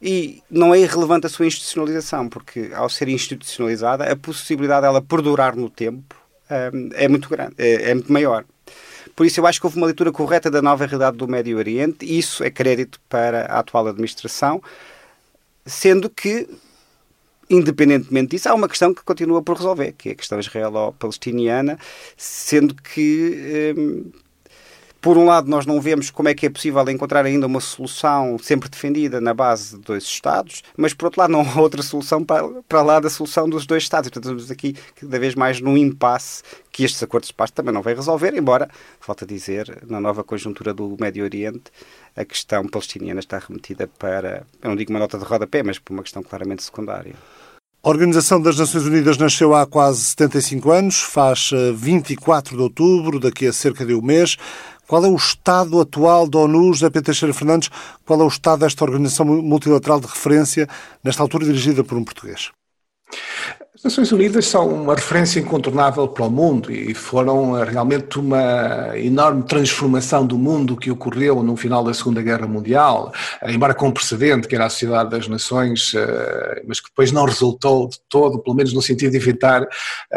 [0.00, 5.56] E não é irrelevante a sua institucionalização, porque ao ser institucionalizada, a possibilidade dela perdurar
[5.56, 6.14] no tempo
[6.48, 8.44] é muito grande, é, é muito maior.
[9.14, 12.04] Por isso, eu acho que houve uma leitura correta da nova realidade do Médio Oriente,
[12.04, 14.62] e isso é crédito para a atual administração,
[15.64, 16.48] sendo que,
[17.48, 21.78] independentemente disso, há uma questão que continua por resolver, que é a questão israelo-palestiniana,
[22.16, 23.74] sendo que.
[23.76, 24.10] Hum,
[25.06, 28.36] por um lado, nós não vemos como é que é possível encontrar ainda uma solução
[28.40, 32.24] sempre defendida na base de dois Estados, mas por outro lado, não há outra solução
[32.24, 34.10] para, para lá da solução dos dois Estados.
[34.10, 36.42] Portanto, estamos aqui cada vez mais num impasse
[36.72, 40.74] que estes acordos de paz também não vão resolver, embora, falta dizer, na nova conjuntura
[40.74, 41.70] do Médio Oriente,
[42.16, 45.94] a questão palestiniana está remetida para, eu não digo uma nota de rodapé, mas para
[45.94, 47.14] uma questão claramente secundária.
[47.86, 53.20] A Organização das Nações Unidas nasceu há quase 75 anos, faz 24 eh, de outubro,
[53.20, 54.36] daqui a cerca de um mês.
[54.86, 57.70] Qual é o estado atual da ONU, José Pedro Teixeira Fernandes?
[58.04, 60.68] Qual é o estado desta organização multilateral de referência,
[61.02, 62.52] nesta altura dirigida por um português?
[63.76, 68.98] As Nações Unidas são uma referência incontornável para o mundo e foram eh, realmente uma
[68.98, 73.12] enorme transformação do mundo que ocorreu no final da Segunda Guerra Mundial,
[73.42, 77.26] eh, embora com precedente, que era a Sociedade das Nações, eh, mas que depois não
[77.26, 79.66] resultou de todo, pelo menos no sentido de evitar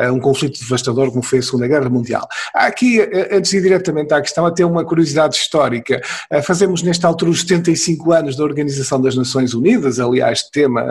[0.10, 2.26] um conflito devastador como foi a Segunda Guerra Mundial.
[2.54, 6.02] Há aqui, antes de ir diretamente à questão, até uma curiosidade histórica.
[6.44, 10.82] Fazemos nesta altura os 75 anos da Organização das Nações Unidas, aliás, tema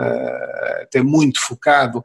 [0.81, 2.03] até muito focado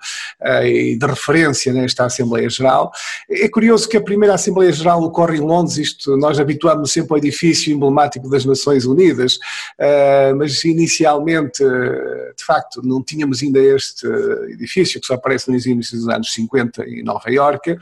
[0.62, 2.92] e de referência nesta Assembleia Geral.
[3.30, 7.18] É curioso que a primeira Assembleia Geral ocorre em Londres, isto nós habituámos sempre ao
[7.18, 9.38] edifício emblemático das Nações Unidas,
[9.78, 14.06] eh, mas inicialmente, de facto, não tínhamos ainda este
[14.50, 17.76] edifício, que só aparece nos inícios dos anos 50 em Nova Iorque.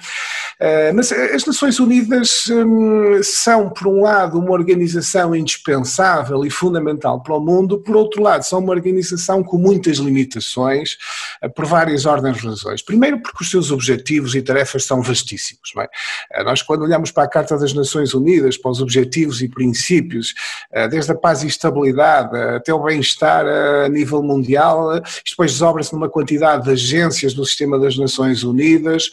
[0.61, 7.21] Eh, mas as Nações Unidas hum, são, por um lado, uma organização indispensável e fundamental
[7.23, 10.97] para o mundo, por outro lado, são uma organização com muitas limitações,
[11.43, 12.83] eh, por várias ordens de razões.
[12.83, 15.73] Primeiro, porque os seus objetivos e tarefas são vastíssimos.
[15.79, 15.89] É?
[16.41, 20.35] Eh, nós, quando olhamos para a Carta das Nações Unidas, para os objetivos e princípios,
[20.91, 26.09] desde a paz e estabilidade até o bem-estar a nível mundial, isto depois desobra-se numa
[26.09, 29.11] quantidade de agências do sistema das Nações Unidas.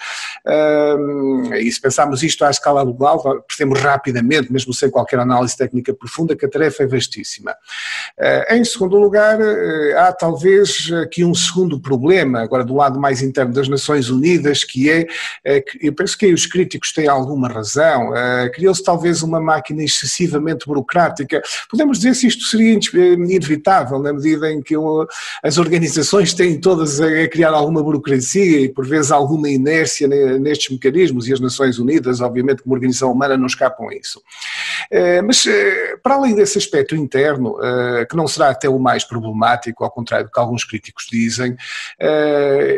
[1.59, 6.35] E se pensarmos isto à escala global, percebemos rapidamente, mesmo sem qualquer análise técnica profunda,
[6.35, 7.55] que a tarefa é vastíssima.
[8.17, 13.21] Eh, em segundo lugar, eh, há talvez aqui um segundo problema, agora do lado mais
[13.21, 15.07] interno das Nações Unidas, que é,
[15.45, 20.65] é eu penso que os críticos têm alguma razão, eh, criou-se talvez uma máquina excessivamente
[20.65, 21.41] burocrática.
[21.69, 22.79] Podemos dizer se isto seria
[23.13, 24.75] inevitável, na medida em que
[25.43, 31.27] as organizações têm todas a criar alguma burocracia e por vezes alguma inércia nestes mecanismos
[31.27, 34.21] e as Nações Unidas, obviamente, como organização humana, não escapam a isso.
[34.91, 39.03] Eh, mas, eh, para além desse aspecto interno, eh, que não será até o mais
[39.03, 41.55] problemático, ao contrário do que alguns críticos dizem,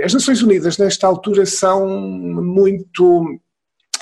[0.04, 3.40] as Nações Unidas, nesta altura, são muito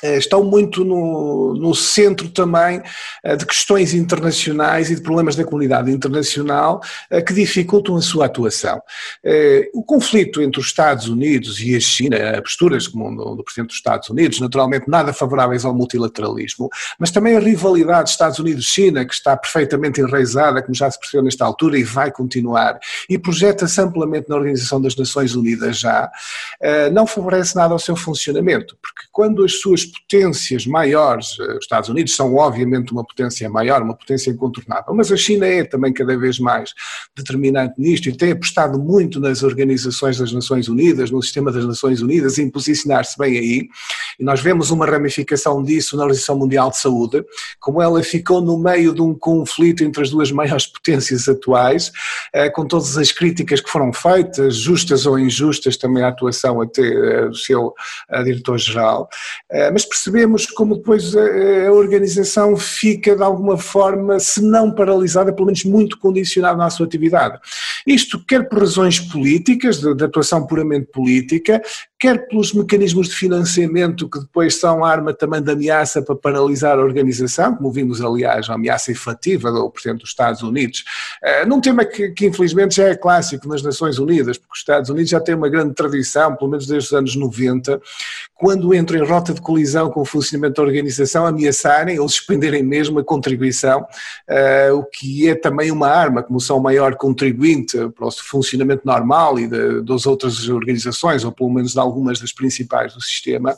[0.04, 2.82] estão muito no, no centro também
[3.24, 8.26] eh, de questões internacionais e de problemas da comunidade internacional eh, que dificultam a sua
[8.26, 8.82] atuação.
[9.74, 13.78] O conflito entre os Estados Unidos e a China, posturas como do, do Presidente dos
[13.78, 19.36] Estados Unidos, naturalmente nada favoráveis ao multilateralismo, mas também a rivalidade Estados Unidos-China, que está
[19.36, 24.36] perfeitamente enraizada, como já se percebeu nesta altura, e vai continuar, e projeta-se amplamente na
[24.36, 26.10] Organização das Nações Unidas já,
[26.92, 31.90] não favorece nada ao seu funcionamento, porque quando as suas potências maiores, eh, os Estados
[31.90, 36.18] Unidos são obviamente uma potência maior, uma potência incontornável, mas a China é também cada
[36.18, 36.74] vez mais
[37.16, 42.02] determinante nisto e tem apostado muito nas organizações das Nações Unidas, no sistema das Nações
[42.02, 43.68] Unidas, em posicionar-se bem aí.
[44.20, 47.24] E nós vemos uma ramificação disso na Organização Mundial de Saúde,
[47.60, 51.92] como ela ficou no meio de um conflito entre as duas maiores potências atuais,
[52.34, 56.82] eh, com todas as críticas que foram feitas, justas ou injustas, também à atuação até
[56.82, 57.74] eh, do seu
[58.24, 59.10] diretor-geral.
[59.86, 65.64] Percebemos como depois a, a, organização fica de alguma forma, se não paralisada, pelo menos
[65.64, 67.40] muito condicionada na sua atividade.
[67.86, 71.62] Isto quer por razões políticas, de, de atuação puramente política,
[72.00, 76.82] quer pelos mecanismos de financiamento que depois são arma também de ameaça para paralisar a
[76.82, 80.86] organização, como vimos aliás a ameaça efetiva do Presidente dos Estados Unidos,
[81.22, 84.90] uh, num tema que, que, infelizmente já é clássico nas Nações Unidas, porque os Estados
[84.90, 87.82] Unidos já têm uma grande tradição, pelo menos desde os anos 90,
[88.40, 92.98] quando entram em rota de colisão com o funcionamento da organização, ameaçarem ou suspenderem mesmo
[92.98, 98.08] a contribuição, uh, o que é também uma arma, como são o maior contribuinte para
[98.08, 102.94] o funcionamento normal e de, das outras organizações, ou pelo menos de algumas das principais
[102.94, 103.54] do sistema.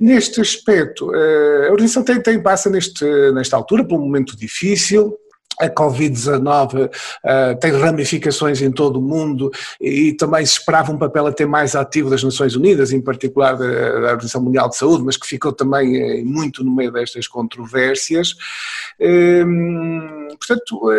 [0.00, 5.14] Neste aspecto, eh, a organização tem, tem passa neste, nesta altura por um momento difícil,
[5.60, 11.26] a Covid-19 uh, tem ramificações em todo o mundo e, também se esperava um papel
[11.26, 15.16] até mais ativo das Nações Unidas, em particular da, da Organização Mundial de Saúde, mas
[15.16, 18.34] que ficou também uh, muito no meio destas controvérsias.
[19.00, 20.92] Uh, portanto,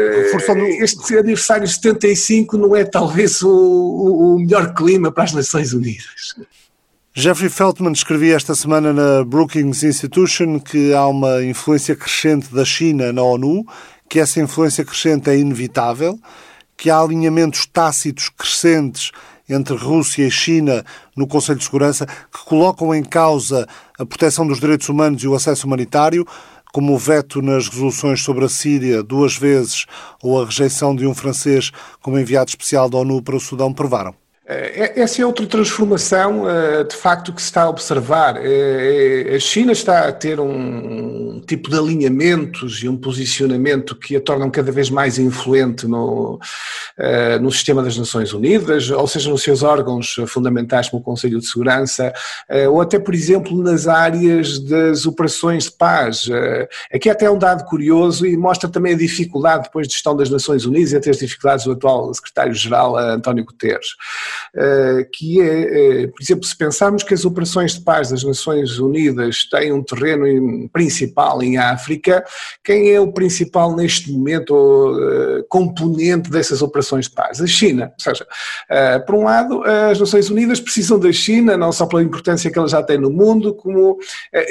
[0.82, 6.36] este aniversário 75 não é talvez o, o, o melhor clima para as Nações Unidas.
[7.20, 13.12] Jeffrey Feltman escrevia esta semana na Brookings Institution que há uma influência crescente da China
[13.12, 13.66] na ONU,
[14.10, 16.20] que essa influência crescente é inevitável,
[16.76, 19.12] que há alinhamentos tácitos crescentes
[19.50, 20.84] entre Rússia e China
[21.16, 23.68] no Conselho de Segurança que colocam em causa
[23.98, 26.26] a proteção dos direitos humanos e o acesso humanitário,
[26.74, 29.86] como o veto nas resoluções sobre a Síria duas vezes
[30.22, 34.27] ou a rejeição de um francês como enviado especial da ONU para o Sudão provaram.
[34.50, 38.38] Eh, essa é outra transformação, eh, de facto, que se está a observar.
[38.38, 44.22] Eh, a China está a ter um tipo de alinhamentos e um posicionamento que a
[44.22, 46.40] tornam cada vez mais influente no,
[47.42, 51.48] no sistema das Nações Unidas, ou seja, nos seus órgãos fundamentais como o Conselho de
[51.48, 52.12] Segurança,
[52.70, 56.28] ou até, por exemplo, nas áreas das operações de paz.
[56.94, 60.30] Aqui até é um dado curioso e mostra também a dificuldade depois de gestão das
[60.30, 63.96] Nações Unidas e até as dificuldades do atual secretário-geral, António Guterres.
[64.56, 68.80] Eh, que é, eh, por exemplo, se pensarmos que as operações de paz das Nações
[68.80, 72.24] Unidas têm um terreno principal em África,
[72.64, 77.42] quem é o principal neste momento eh, componente dessas operações de paz?
[77.42, 77.92] A China.
[77.98, 78.26] Ou seja,
[79.06, 82.68] por um lado, as Nações Unidas precisam da China, não só pela importância que ela
[82.68, 83.98] já tem no mundo, como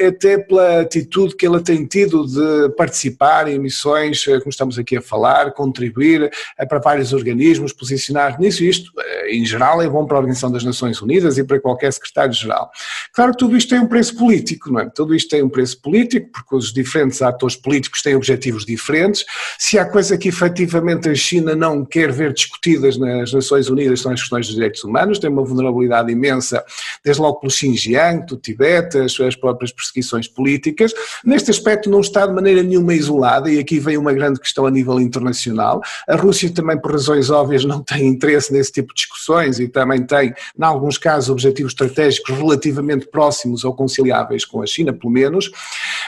[0.06, 5.02] até pela atitude que ela tem tido de participar em missões, como estamos aqui a
[5.02, 6.30] falar, contribuir
[6.68, 8.90] para vários organismos, posicionar nisso, isto,
[9.28, 12.70] em geral, é bom para a Organização das Nações Unidas e para qualquer secretário-geral.
[13.12, 14.90] Claro que tudo isto tem um preço político, não é?
[14.90, 19.24] Tudo isto tem um preço político, porque os diferentes atores políticos têm objetivos diferentes.
[19.58, 24.12] Se há coisa que efetivamente a China não quer ver discutidas nas Nações Unidas são
[24.12, 26.64] as questões dos direitos humanos, tem uma vulnerabilidade imensa,
[27.04, 30.92] desde logo pelo Xinjiang, do Tibete, as suas próprias perseguições políticas.
[31.24, 34.70] Neste aspecto não está de maneira nenhuma isolada, e aqui vem uma grande questão a
[34.70, 35.80] nível internacional.
[36.08, 40.02] A Rússia também, por razões óbvias, não tem interesse nesse tipo de discussões e também
[40.02, 45.50] tem, em alguns casos, objetivos estratégicos relativamente próximos ou conciliáveis com a China, pelo menos.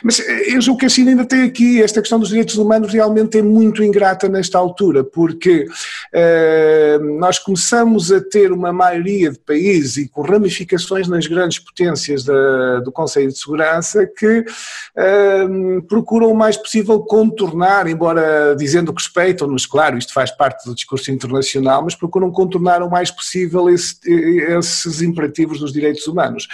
[0.03, 2.93] Mas eh, eu julgo que a China ainda tem aqui esta questão dos direitos humanos
[2.93, 5.67] realmente é muito ingrata nesta altura, porque
[6.13, 12.25] eh, nós começamos a ter uma maioria de países e com ramificações nas grandes potências
[12.25, 14.45] da, do Conselho de Segurança que
[14.97, 15.47] eh,
[15.89, 20.75] procuram o mais possível contornar, embora dizendo que respeitam, mas claro, isto faz parte do
[20.75, 26.47] discurso internacional, mas procuram contornar o mais possível esse, esses imperativos dos direitos humanos.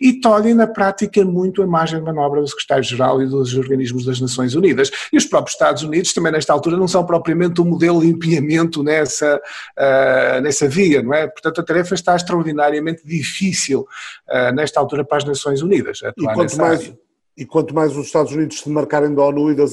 [0.00, 4.20] E tolhem na prática muito a margem de manobra do secretário-geral e dos organismos das
[4.20, 4.90] Nações Unidas.
[5.12, 8.82] E os próprios Estados Unidos também nesta altura não são propriamente um modelo de empenhamento
[8.82, 11.26] nessa, uh, nessa via, não é?
[11.26, 13.86] Portanto a tarefa está extraordinariamente difícil
[14.28, 16.00] uh, nesta altura para as Nações Unidas.
[16.16, 16.92] E quanto mais,
[17.36, 19.72] E quanto mais os Estados Unidos se marcarem da ONU e das,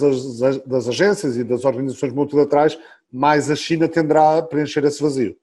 [0.66, 2.78] das agências e das organizações multilaterais,
[3.12, 5.36] mais a China tenderá a preencher esse vazio.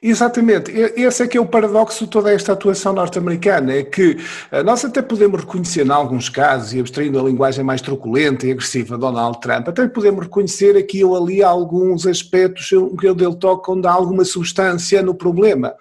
[0.00, 4.18] Exatamente, esse é que é o paradoxo de toda esta atuação norte-americana, é que
[4.50, 8.50] eh, nós até podemos reconhecer, em alguns casos, e abstraindo a linguagem mais truculenta e
[8.50, 13.70] agressiva de Donald Trump, até podemos reconhecer aqui ou ali alguns aspectos que ele toca
[13.70, 15.74] onde há alguma substância no problema.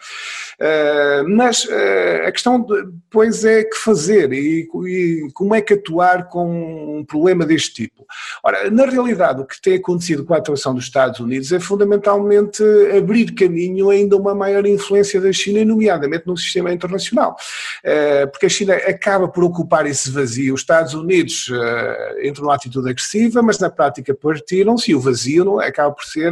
[0.61, 6.29] Uh, mas uh, a questão, depois, é que fazer e, e, como é que atuar
[6.29, 8.05] com um problema deste tipo.
[8.43, 12.63] Ora, na realidade, o que tem acontecido com a atuação dos Estados Unidos é fundamentalmente
[12.95, 17.35] abrir caminho ainda uma maior influência da China, nomeadamente no sistema internacional.
[17.83, 20.53] Uh, porque a China acaba por ocupar esse vazio.
[20.53, 21.49] Os Estados Unidos
[22.23, 26.31] entram numa atitude agressiva, mas na prática partiram-se e o vazio não, acaba por ser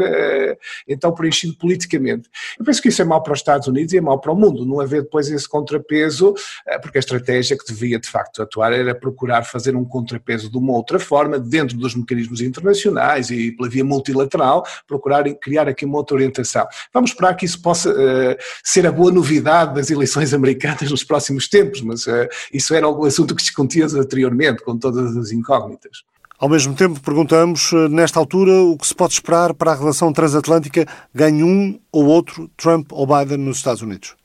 [0.88, 2.30] então preenchido politicamente.
[2.58, 4.36] Eu penso que isso é mau para os Estados Unidos e é mau para o
[4.36, 6.34] mundo, não haver depois esse contrapeso,
[6.68, 10.58] eh, porque a estratégia que devia de facto atuar era procurar fazer um contrapeso de
[10.58, 15.98] uma outra forma, dentro dos mecanismos internacionais e pela via multilateral, procurar criar aqui uma
[15.98, 16.68] outra orientação.
[16.94, 21.48] Vamos esperar que isso possa uh, ser a boa novidade das eleições americanas nos próximos
[21.48, 26.04] tempos, mas uh, isso era o assunto que discutíamos anteriormente, com todas as incógnitas.
[26.38, 30.88] Ao mesmo tempo, perguntamos, nesta altura, o que se pode esperar para a relação transatlântica
[31.14, 34.16] ganhe um ou outro, Trump ou Biden, nos Estados Unidos?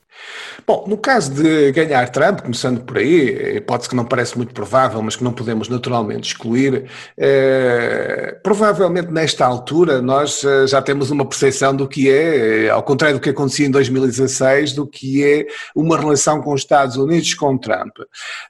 [0.66, 5.02] Bom, no caso de ganhar Trump, começando por aí, hipótese que não parece muito provável,
[5.02, 6.86] mas que não podemos naturalmente excluir,
[7.18, 13.18] eh, provavelmente nesta altura nós eh, já temos uma percepção do que é, ao contrário
[13.18, 17.58] do que acontecia em 2016, do que é uma relação com os Estados Unidos com
[17.58, 17.98] Trump.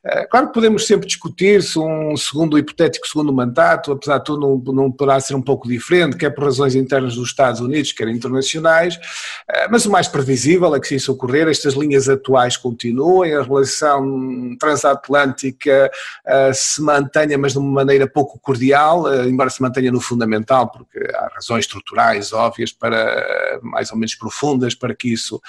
[0.05, 4.41] Eh, claro que podemos sempre discutir se um segundo hipotético segundo mandato, apesar de tudo,
[4.41, 8.09] não, não poderá ser um pouco diferente, quer por razões internas dos Estados Unidos, quer
[8.09, 8.99] internacionais,
[9.49, 13.43] eh, mas o mais previsível é que se isso ocorrer, estas linhas atuais continuem, a
[13.43, 15.91] relação transatlântica
[16.27, 20.71] uh, se mantenha, mas de uma maneira pouco cordial, uh, embora se mantenha no fundamental,
[20.71, 25.41] porque há razões estruturais óbvias para, uh, mais ou menos profundas, para que isso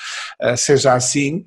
[0.58, 1.46] seja assim.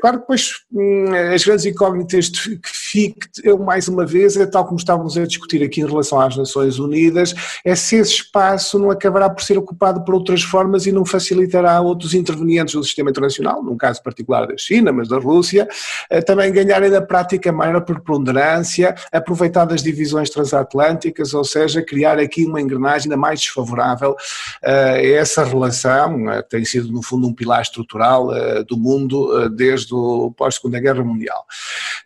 [0.00, 2.60] claro que depois um, as grandes incógnitas que
[2.90, 6.36] fique, eu mais uma vez, é tal como estávamos a discutir aqui em relação às
[6.36, 7.34] Nações Unidas,
[7.64, 11.80] é se esse espaço não acabará por ser ocupado por outras formas e não facilitará
[11.80, 15.68] outros intervenientes do sistema internacional num caso particular da China, mas da Rússia,
[16.08, 22.44] eh, também ganharem na prática maior preponderância, aproveitar das divisões transatlânticas, ou seja, criar aqui
[22.44, 24.16] uma engrenagem ainda mais desfavorável
[24.62, 28.30] eh, a essa relação, eh, tem sido no fundo um pilar estrutural
[28.66, 31.44] do mundo desde o pós-Segunda Guerra Mundial.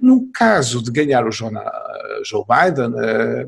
[0.00, 2.92] No caso de ganhar o Joe Biden,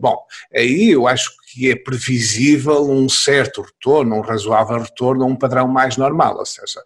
[0.01, 0.17] bom,
[0.55, 5.69] aí eu acho que é previsível um certo retorno, um razoável retorno a um padrão
[5.69, 6.83] mais normal, ou seja,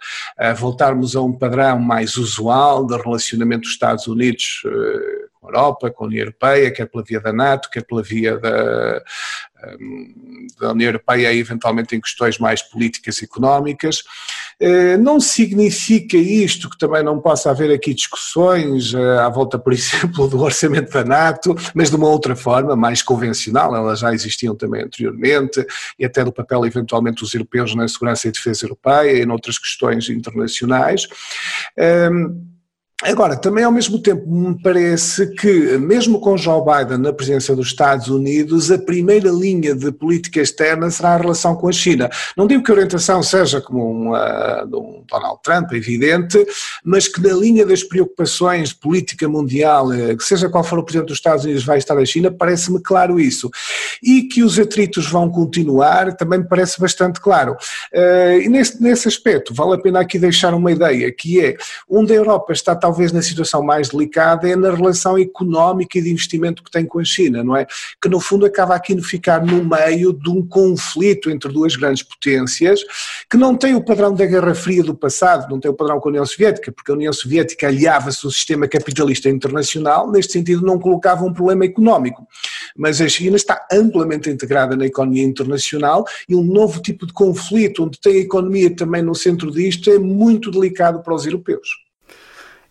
[0.56, 5.90] voltarmos a um padrão mais usual de relacionamento dos Estados Unidos eh, com a Europa,
[5.90, 9.02] com a União Europeia, quer pela via da NATO, quer pela via da,
[9.80, 14.04] hum, da União Europeia, eventualmente em questões mais políticas e económicas.
[14.60, 19.72] Eh, não significa isto que também não possa haver aqui discussões eh, à volta, por
[19.72, 24.54] exemplo, do orçamento da NATO, mas de uma outra forma, mais convencional, elas já existiam
[24.54, 25.64] também anteriormente,
[25.98, 30.10] e até do papel eventualmente dos europeus na segurança e defesa europeia e noutras questões
[30.10, 31.08] internacionais.
[32.12, 32.49] Um,
[33.02, 37.68] Agora, também ao mesmo tempo me parece que, mesmo com Joe Biden na presença dos
[37.68, 42.10] Estados Unidos, a primeira linha de política externa será a relação com a China.
[42.36, 46.46] Não digo que a orientação seja como uma, de um Donald Trump, evidente,
[46.84, 51.08] mas que na linha das preocupações de política mundial, eh, seja qual for o presidente
[51.08, 53.50] dos Estados Unidos vai estar a China, parece-me claro isso.
[54.02, 57.56] E que os atritos vão continuar, também me parece bastante claro.
[57.94, 61.56] Eh, e nesse, nesse aspecto, vale a pena aqui deixar uma ideia, que é,
[61.88, 66.10] onde a Europa está talvez na situação mais delicada é na relação económica e de
[66.10, 67.64] investimento que tem com a China, não é?
[68.02, 72.02] Que no fundo acaba aqui de ficar no meio de um conflito entre duas grandes
[72.02, 72.80] potências
[73.30, 76.08] que não tem o padrão da Guerra Fria do passado, não tem o padrão com
[76.08, 80.76] a União Soviética, porque a União Soviética aliava-se ao sistema capitalista internacional, neste sentido não
[80.76, 82.26] colocava um problema económico.
[82.76, 87.84] Mas a China está amplamente integrada na economia internacional e um novo tipo de conflito,
[87.84, 91.68] onde tem a economia também no centro disto, é muito delicado para os europeus.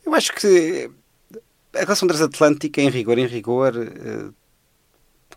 [0.09, 0.89] Eu acho que
[1.75, 4.31] a relação transatlântica, em rigor, em rigor, eh,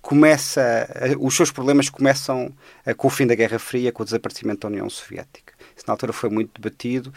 [0.01, 0.89] começa,
[1.21, 2.51] os seus problemas começam
[2.97, 5.53] com o fim da Guerra Fria, com o desaparecimento da União Soviética.
[5.77, 7.13] Isso na altura foi muito debatido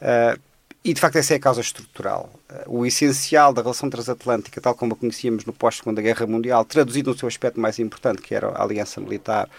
[0.00, 0.38] eh,
[0.84, 2.30] e de facto essa é a causa estrutural.
[2.48, 7.10] Eh, o essencial da relação transatlântica, tal como a conhecíamos no pós-Segunda Guerra Mundial, traduzido
[7.10, 9.50] no seu aspecto mais importante, que era a aliança militar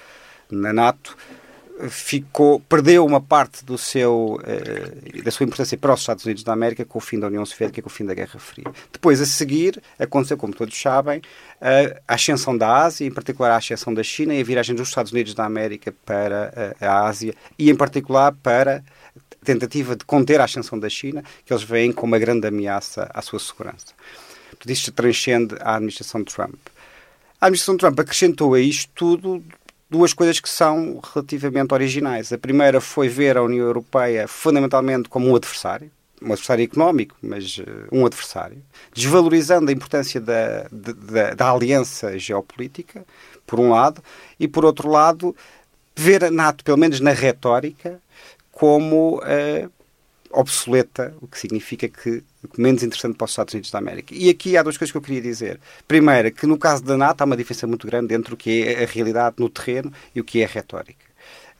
[0.49, 1.17] na NATO,
[1.89, 6.53] ficou, perdeu uma parte do seu, uh, da sua importância para os Estados Unidos da
[6.53, 8.65] América com o fim da União Soviética com o fim da Guerra Fria.
[8.91, 11.21] Depois, a seguir, aconteceu, como todos sabem,
[12.07, 15.11] a ascensão da Ásia, em particular a ascensão da China e a viragem dos Estados
[15.11, 18.83] Unidos da América para a Ásia e, em particular, para
[19.41, 23.09] a tentativa de conter a ascensão da China, que eles veem como uma grande ameaça
[23.13, 23.93] à sua segurança.
[24.49, 26.55] Portanto, isto transcende a administração de Trump.
[27.39, 29.43] A administração Trump acrescentou a isto tudo
[29.91, 32.31] duas coisas que são relativamente originais.
[32.31, 37.57] A primeira foi ver a União Europeia fundamentalmente como um adversário, um adversário económico, mas
[37.57, 38.63] uh, um adversário,
[38.93, 43.03] desvalorizando a importância da, da, da, aliança geopolítica,
[43.45, 44.01] por um lado,
[44.39, 45.35] e por outro lado,
[45.93, 47.99] ver a NATO, pelo menos na retórica,
[48.49, 49.69] como uh,
[50.33, 52.23] obsoleta, o que significa que
[52.57, 54.13] menos interessante para os Estados Unidos da América.
[54.15, 55.59] E aqui há duas coisas que eu queria dizer.
[55.87, 58.83] Primeira, que no caso da NATO há uma diferença muito grande entre o que é
[58.83, 61.05] a realidade no terreno e o que é a retórica.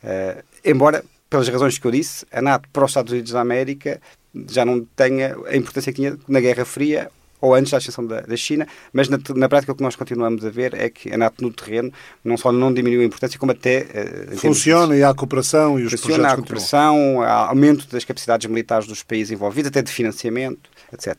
[0.04, 4.02] Uh, embora, pelas razões que eu disse, a NATO para os Estados Unidos da América
[4.50, 7.12] já não tenha a importância que tinha na Guerra Fria
[7.42, 10.46] ou antes da ascensão da, da China, mas na, na, prática o que nós continuamos
[10.46, 11.92] a ver é que a NATO no terreno
[12.24, 13.88] não só não diminuiu a importância, como até...
[14.32, 18.48] Uh, Funciona e há cooperação e os Funciona, projetos há cooperação, há aumento das capacidades
[18.48, 21.18] militares dos países envolvidos, até de financiamento, etc.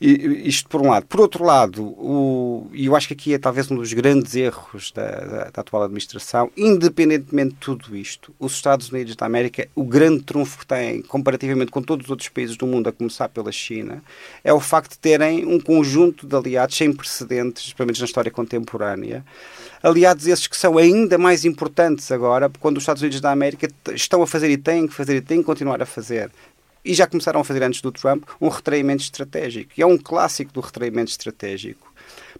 [0.00, 1.04] Isto por um lado.
[1.04, 5.10] Por outro lado, e eu acho que aqui é talvez um dos grandes erros da,
[5.10, 10.22] da, da, atual administração, independentemente de tudo isto, os Estados Unidos da América, o grande
[10.22, 14.02] trunfo que têm, comparativamente com todos os outros países do mundo, a começar pela China,
[14.42, 18.30] é o facto de terem um conjunto de aliados sem precedentes, pelo menos na história
[18.30, 19.22] contemporânea,
[19.82, 24.22] aliados esses que são ainda mais importantes agora, quando os Estados Unidos da América estão
[24.22, 26.30] a fazer e têm que fazer e têm que continuar a fazer
[26.84, 29.72] e já começaram a fazer antes do Trump, um retraimento estratégico.
[29.76, 31.90] E é um clássico do retraimento estratégico.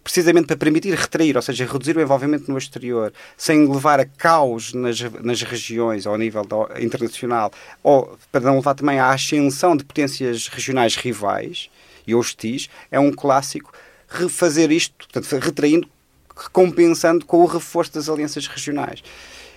[0.03, 4.73] Precisamente para permitir retrair, ou seja, reduzir o envolvimento no exterior, sem levar a caos
[4.73, 7.51] nas, nas regiões ao nível da, internacional,
[7.83, 11.69] ou para não levar também à ascensão de potências regionais rivais
[12.07, 13.71] e hostis, é um clássico
[14.09, 15.87] refazer isto, portanto, retraindo,
[16.35, 19.03] recompensando com o reforço das alianças regionais.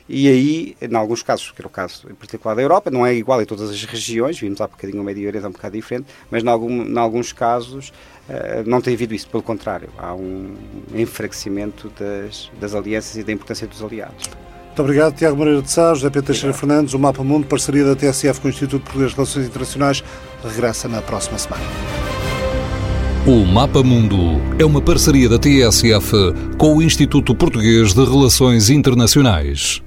[0.08, 3.14] E aí, em alguns casos, que era o caso em particular da Europa, não é
[3.14, 6.06] igual em todas as regiões, vimos há bocadinho o Médio Oriente é um bocado diferente,
[6.30, 7.88] mas em, algum, em alguns casos
[8.28, 10.54] uh, não tem havido isso, pelo contrário, há um
[10.94, 14.28] enfraquecimento das, das alianças e da importância dos aliados.
[14.66, 16.94] Muito obrigado, Tiago Moreira de Sá, José Pedro Teixeira Fernandes.
[16.94, 20.04] O Mapa Mundo, parceria da TSF com o Instituto Português de Relações Internacionais,
[20.42, 21.62] regressa na próxima semana.
[23.24, 24.16] O Mapa Mundo
[24.58, 29.80] é uma parceria da TSF com o Instituto Português de Relações Internacionais.